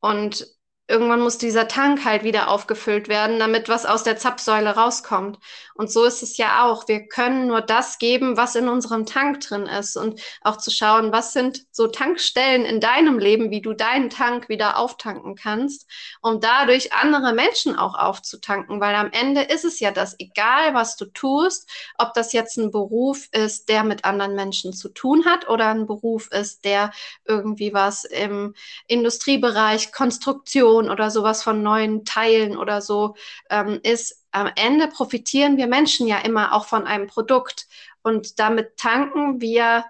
Und 0.00 0.46
irgendwann 0.88 1.20
muss 1.20 1.38
dieser 1.38 1.66
Tank 1.66 2.04
halt 2.04 2.22
wieder 2.22 2.48
aufgefüllt 2.48 3.08
werden, 3.08 3.38
damit 3.38 3.68
was 3.68 3.86
aus 3.86 4.04
der 4.04 4.16
Zapfsäule 4.16 4.70
rauskommt. 4.70 5.38
Und 5.74 5.90
so 5.90 6.04
ist 6.04 6.22
es 6.22 6.36
ja 6.36 6.64
auch. 6.64 6.86
Wir 6.86 7.06
können 7.06 7.48
nur 7.48 7.60
das 7.60 7.98
geben, 7.98 8.36
was 8.36 8.54
in 8.54 8.68
unserem 8.68 9.04
Tank 9.04 9.40
drin 9.40 9.66
ist 9.66 9.96
und 9.96 10.20
auch 10.42 10.56
zu 10.56 10.70
schauen, 10.70 11.12
was 11.12 11.32
sind 11.32 11.66
so 11.72 11.88
Tankstellen 11.88 12.64
in 12.64 12.80
deinem 12.80 13.18
Leben, 13.18 13.50
wie 13.50 13.60
du 13.60 13.72
deinen 13.72 14.10
Tank 14.10 14.48
wieder 14.48 14.78
auftanken 14.78 15.34
kannst, 15.34 15.90
um 16.22 16.40
dadurch 16.40 16.92
andere 16.92 17.32
Menschen 17.32 17.76
auch 17.76 17.94
aufzutanken, 17.94 18.80
weil 18.80 18.94
am 18.94 19.10
Ende 19.10 19.42
ist 19.42 19.64
es 19.64 19.80
ja 19.80 19.90
das, 19.90 20.14
egal 20.18 20.72
was 20.72 20.96
du 20.96 21.06
tust, 21.06 21.68
ob 21.98 22.14
das 22.14 22.32
jetzt 22.32 22.56
ein 22.58 22.70
Beruf 22.70 23.28
ist, 23.32 23.68
der 23.68 23.82
mit 23.82 24.04
anderen 24.04 24.34
Menschen 24.34 24.72
zu 24.72 24.88
tun 24.88 25.24
hat 25.24 25.48
oder 25.48 25.68
ein 25.68 25.86
Beruf 25.86 26.30
ist, 26.30 26.64
der 26.64 26.92
irgendwie 27.24 27.74
was 27.74 28.04
im 28.04 28.54
Industriebereich, 28.86 29.92
Konstruktion, 29.92 30.75
Innovation 30.80 30.90
oder 30.90 31.10
sowas 31.10 31.42
von 31.42 31.62
neuen 31.62 32.04
Teilen 32.04 32.56
oder 32.56 32.80
so 32.80 33.16
ähm, 33.50 33.80
ist, 33.82 34.24
am 34.30 34.50
Ende 34.54 34.88
profitieren 34.88 35.56
wir 35.56 35.66
Menschen 35.66 36.06
ja 36.06 36.18
immer 36.18 36.52
auch 36.52 36.66
von 36.66 36.86
einem 36.86 37.06
Produkt. 37.06 37.66
Und 38.02 38.38
damit 38.38 38.76
tanken 38.76 39.40
wir 39.40 39.84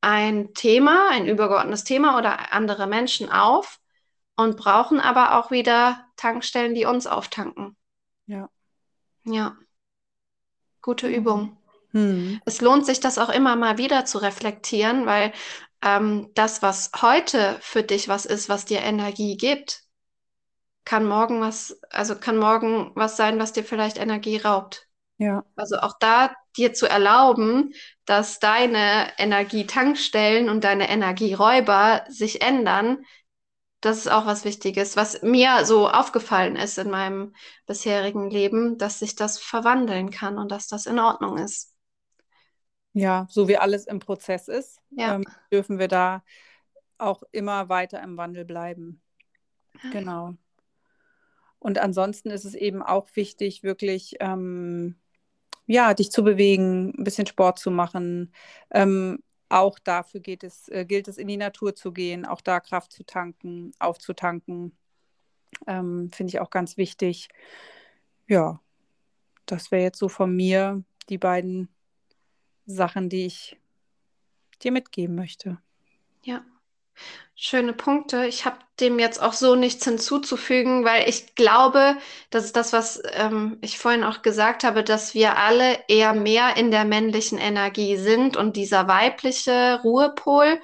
ein 0.00 0.54
Thema, 0.54 1.08
ein 1.10 1.26
übergeordnetes 1.26 1.84
Thema 1.84 2.18
oder 2.18 2.52
andere 2.52 2.86
Menschen 2.86 3.30
auf 3.30 3.80
und 4.36 4.56
brauchen 4.56 5.00
aber 5.00 5.38
auch 5.38 5.50
wieder 5.50 6.04
Tankstellen, 6.16 6.74
die 6.74 6.84
uns 6.84 7.06
auftanken. 7.06 7.76
Ja. 8.26 8.48
Ja. 9.24 9.56
Gute 10.82 11.08
Übung. 11.08 11.56
Hm. 11.92 12.40
Es 12.44 12.60
lohnt 12.60 12.86
sich, 12.86 13.00
das 13.00 13.18
auch 13.18 13.30
immer 13.30 13.56
mal 13.56 13.78
wieder 13.78 14.04
zu 14.04 14.18
reflektieren, 14.18 15.06
weil 15.06 15.32
ähm, 15.82 16.30
das, 16.34 16.62
was 16.62 16.90
heute 17.00 17.56
für 17.60 17.82
dich 17.82 18.08
was 18.08 18.26
ist, 18.26 18.48
was 18.48 18.64
dir 18.64 18.80
Energie 18.80 19.36
gibt, 19.36 19.87
kann 20.88 21.06
morgen 21.06 21.42
was, 21.42 21.78
also 21.90 22.14
kann 22.14 22.38
morgen 22.38 22.92
was 22.94 23.18
sein, 23.18 23.38
was 23.38 23.52
dir 23.52 23.62
vielleicht 23.62 23.98
Energie 23.98 24.38
raubt. 24.38 24.88
Ja. 25.18 25.44
Also 25.54 25.76
auch 25.76 25.98
da 26.00 26.34
dir 26.56 26.72
zu 26.72 26.88
erlauben, 26.88 27.74
dass 28.06 28.38
deine 28.38 29.12
Energietankstellen 29.18 30.48
und 30.48 30.64
deine 30.64 30.88
Energieräuber 30.88 32.06
sich 32.08 32.40
ändern, 32.40 33.04
das 33.82 33.98
ist 33.98 34.08
auch 34.08 34.24
was 34.24 34.46
Wichtiges, 34.46 34.96
was 34.96 35.20
mir 35.20 35.66
so 35.66 35.90
aufgefallen 35.90 36.56
ist 36.56 36.78
in 36.78 36.88
meinem 36.88 37.34
bisherigen 37.66 38.30
Leben, 38.30 38.78
dass 38.78 38.98
sich 38.98 39.14
das 39.14 39.38
verwandeln 39.38 40.08
kann 40.10 40.38
und 40.38 40.50
dass 40.50 40.68
das 40.68 40.86
in 40.86 40.98
Ordnung 40.98 41.36
ist. 41.36 41.74
Ja, 42.94 43.26
so 43.28 43.46
wie 43.46 43.58
alles 43.58 43.86
im 43.86 43.98
Prozess 43.98 44.48
ist, 44.48 44.80
ja. 44.92 45.16
ähm, 45.16 45.24
dürfen 45.52 45.78
wir 45.78 45.88
da 45.88 46.24
auch 46.96 47.22
immer 47.30 47.68
weiter 47.68 48.02
im 48.02 48.16
Wandel 48.16 48.46
bleiben. 48.46 49.02
Genau. 49.92 50.34
Und 51.58 51.78
ansonsten 51.78 52.30
ist 52.30 52.44
es 52.44 52.54
eben 52.54 52.82
auch 52.82 53.08
wichtig, 53.14 53.62
wirklich 53.62 54.16
ähm, 54.20 54.96
ja, 55.66 55.92
dich 55.94 56.10
zu 56.10 56.24
bewegen, 56.24 56.94
ein 56.98 57.04
bisschen 57.04 57.26
Sport 57.26 57.58
zu 57.58 57.70
machen. 57.70 58.32
Ähm, 58.70 59.22
auch 59.48 59.78
dafür 59.78 60.20
geht 60.20 60.44
es, 60.44 60.68
äh, 60.68 60.84
gilt 60.84 61.08
es, 61.08 61.18
in 61.18 61.28
die 61.28 61.36
Natur 61.36 61.74
zu 61.74 61.92
gehen, 61.92 62.24
auch 62.24 62.40
da 62.40 62.60
Kraft 62.60 62.92
zu 62.92 63.04
tanken, 63.04 63.72
aufzutanken. 63.78 64.76
Ähm, 65.66 66.10
Finde 66.12 66.30
ich 66.30 66.40
auch 66.40 66.50
ganz 66.50 66.76
wichtig. 66.76 67.28
Ja, 68.26 68.60
das 69.46 69.70
wäre 69.70 69.82
jetzt 69.82 69.98
so 69.98 70.08
von 70.08 70.34
mir 70.34 70.84
die 71.08 71.18
beiden 71.18 71.68
Sachen, 72.66 73.08
die 73.08 73.26
ich 73.26 73.58
dir 74.62 74.72
mitgeben 74.72 75.14
möchte. 75.14 75.58
Ja. 76.22 76.44
Schöne 77.40 77.72
Punkte. 77.72 78.26
Ich 78.26 78.44
habe 78.44 78.58
dem 78.80 78.98
jetzt 78.98 79.22
auch 79.22 79.32
so 79.32 79.54
nichts 79.54 79.84
hinzuzufügen, 79.84 80.84
weil 80.84 81.08
ich 81.08 81.36
glaube, 81.36 81.96
das 82.30 82.44
ist 82.44 82.56
das, 82.56 82.72
was 82.72 83.00
ähm, 83.12 83.58
ich 83.60 83.78
vorhin 83.78 84.02
auch 84.02 84.22
gesagt 84.22 84.64
habe, 84.64 84.82
dass 84.82 85.14
wir 85.14 85.36
alle 85.36 85.78
eher 85.86 86.14
mehr 86.14 86.56
in 86.56 86.72
der 86.72 86.84
männlichen 86.84 87.38
Energie 87.38 87.96
sind 87.96 88.36
und 88.36 88.56
dieser 88.56 88.88
weibliche 88.88 89.80
Ruhepol 89.84 90.60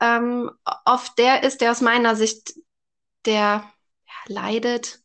ähm, 0.00 0.50
oft 0.84 1.18
der 1.18 1.42
ist, 1.42 1.60
der 1.60 1.70
aus 1.70 1.80
meiner 1.80 2.16
Sicht, 2.16 2.54
der 3.26 3.64
ja, 4.06 4.14
leidet, 4.26 5.00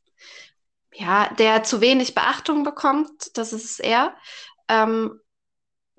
ja, 0.93 1.33
der 1.35 1.63
zu 1.63 1.81
wenig 1.81 2.15
Beachtung 2.15 2.63
bekommt. 2.63 3.37
Das 3.37 3.53
ist 3.53 3.65
es 3.65 3.79
eher. 3.79 4.15
Ähm, 4.67 5.19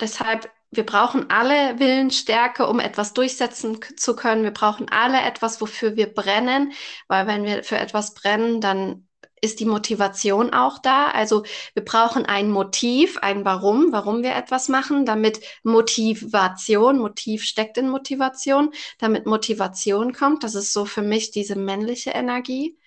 deshalb 0.01 0.51
wir 0.71 0.87
brauchen 0.87 1.31
alle 1.31 1.79
Willensstärke, 1.79 2.67
um 2.67 2.79
etwas 2.79 3.13
durchsetzen 3.13 3.81
zu 3.97 4.15
können. 4.15 4.45
Wir 4.45 4.53
brauchen 4.53 4.89
alle 4.89 5.21
etwas, 5.21 5.61
wofür 5.61 5.97
wir 5.97 6.13
brennen, 6.13 6.73
weil 7.09 7.27
wenn 7.27 7.45
wir 7.45 7.65
für 7.65 7.77
etwas 7.79 8.15
brennen, 8.15 8.61
dann 8.61 9.09
ist 9.41 9.59
die 9.61 9.65
Motivation 9.65 10.53
auch 10.53 10.79
da. 10.79 11.11
Also 11.11 11.45
wir 11.75 11.85
brauchen 11.85 12.27
ein 12.27 12.51
Motiv, 12.51 13.19
ein 13.19 13.45
Warum, 13.45 13.93
warum 13.93 14.23
wir 14.23 14.35
etwas 14.37 14.69
machen, 14.69 15.07
damit 15.07 15.41
Motivation, 15.63 16.99
Motiv 16.99 17.45
steckt 17.45 17.79
in 17.79 17.89
Motivation, 17.89 18.73
damit 18.99 19.27
Motivation 19.27 20.13
kommt. 20.13 20.45
Das 20.45 20.55
ist 20.55 20.73
so 20.73 20.85
für 20.85 21.03
mich 21.03 21.31
diese 21.31 21.57
männliche 21.57 22.11
Energie. 22.11 22.79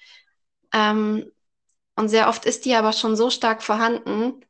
Ähm, 0.73 1.31
und 1.95 2.09
sehr 2.09 2.29
oft 2.29 2.45
ist 2.45 2.65
die 2.65 2.75
aber 2.75 2.93
schon 2.93 3.15
so 3.15 3.29
stark 3.29 3.63
vorhanden, 3.63 4.43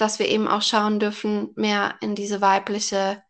dass 0.00 0.18
wir 0.18 0.28
eben 0.28 0.48
auch 0.48 0.62
schauen 0.62 0.98
dürfen, 0.98 1.50
mehr 1.56 1.96
in 2.00 2.14
diese 2.14 2.40
weibliche, 2.40 3.22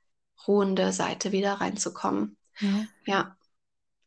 ruhende 0.46 0.92
Seite 0.92 1.33
wieder 1.33 1.54
reinzukommen. 1.54 2.37
Ja. 2.61 2.87
ja. 3.04 3.37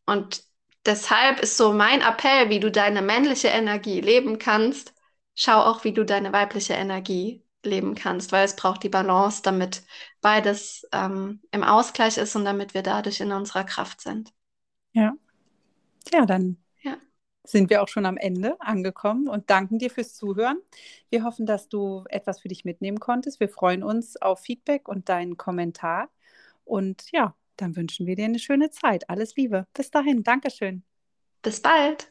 Und 0.06 0.43
deshalb 0.86 1.39
ist 1.39 1.58
so 1.58 1.73
mein 1.73 2.02
Appell, 2.02 2.49
wie 2.49 2.60
du 2.60 2.71
deine 2.71 3.02
männliche 3.02 3.49
Energie 3.49 4.02
leben 4.02 4.39
kannst, 4.39 4.93
schau 5.36 5.62
auch, 5.62 5.84
wie 5.84 5.93
du 5.93 6.06
deine 6.06 6.34
weibliche 6.34 6.73
Energie 6.73 7.43
leben 7.63 7.95
kannst, 7.95 8.32
weil 8.32 8.45
es 8.45 8.56
braucht 8.56 8.84
die 8.84 8.89
Balance, 8.89 9.41
damit 9.41 9.84
beides 10.21 10.88
ähm, 10.91 11.41
im 11.52 11.63
Ausgleich 11.63 12.17
ist 12.17 12.36
und 12.36 12.45
damit 12.45 12.73
wir 12.73 12.84
dadurch 12.84 13.19
in 13.21 13.32
unserer 13.32 13.63
Kraft 13.63 14.02
sind. 14.02 14.34
Ja. 14.91 15.13
Ja, 16.12 16.26
dann. 16.26 16.62
Sind 17.46 17.70
wir 17.70 17.82
auch 17.82 17.88
schon 17.88 18.06
am 18.06 18.18
Ende 18.18 18.56
angekommen 18.62 19.28
und 19.28 19.50
danken 19.50 19.78
dir 19.78 19.90
fürs 19.90 20.16
Zuhören. 20.16 20.62
Wir 21.10 21.24
hoffen, 21.24 21.46
dass 21.46 21.68
du 21.68 22.06
etwas 22.10 22.40
für 22.40 22.48
dich 22.48 22.64
mitnehmen 22.66 23.00
konntest. 23.00 23.40
Wir 23.40 23.50
freuen 23.50 23.84
uns 23.84 24.22
auf 24.22 24.40
Feedback 24.40 24.88
und 24.88 25.10
deinen 25.10 25.38
Kommentar. 25.38 26.10
Und 26.64 27.12
ja, 27.12 27.36
dann 27.58 27.76
wünschen 27.76 28.08
wir 28.08 28.16
dir 28.16 28.26
eine 28.26 28.40
schöne 28.40 28.70
Zeit. 28.70 29.10
Alles 29.10 29.36
Liebe. 29.36 29.68
Bis 29.74 29.92
dahin. 29.92 30.24
Dankeschön. 30.24 30.84
Bis 31.42 31.62
bald. 31.62 32.10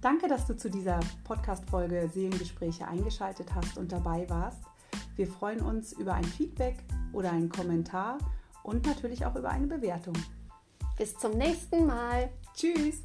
Danke, 0.00 0.28
dass 0.28 0.46
du 0.46 0.54
zu 0.54 0.68
dieser 0.68 1.00
Podcast-Folge 1.24 2.10
Seelengespräche 2.12 2.86
eingeschaltet 2.86 3.54
hast 3.54 3.78
und 3.78 3.90
dabei 3.90 4.28
warst. 4.28 4.62
Wir 5.16 5.26
freuen 5.26 5.60
uns 5.60 5.92
über 5.92 6.14
ein 6.14 6.24
Feedback 6.24 6.76
oder 7.12 7.30
einen 7.30 7.48
Kommentar 7.48 8.18
und 8.62 8.86
natürlich 8.86 9.24
auch 9.26 9.36
über 9.36 9.50
eine 9.50 9.66
Bewertung. 9.66 10.14
Bis 10.96 11.16
zum 11.16 11.32
nächsten 11.38 11.86
Mal. 11.86 12.30
Tschüss. 12.54 13.02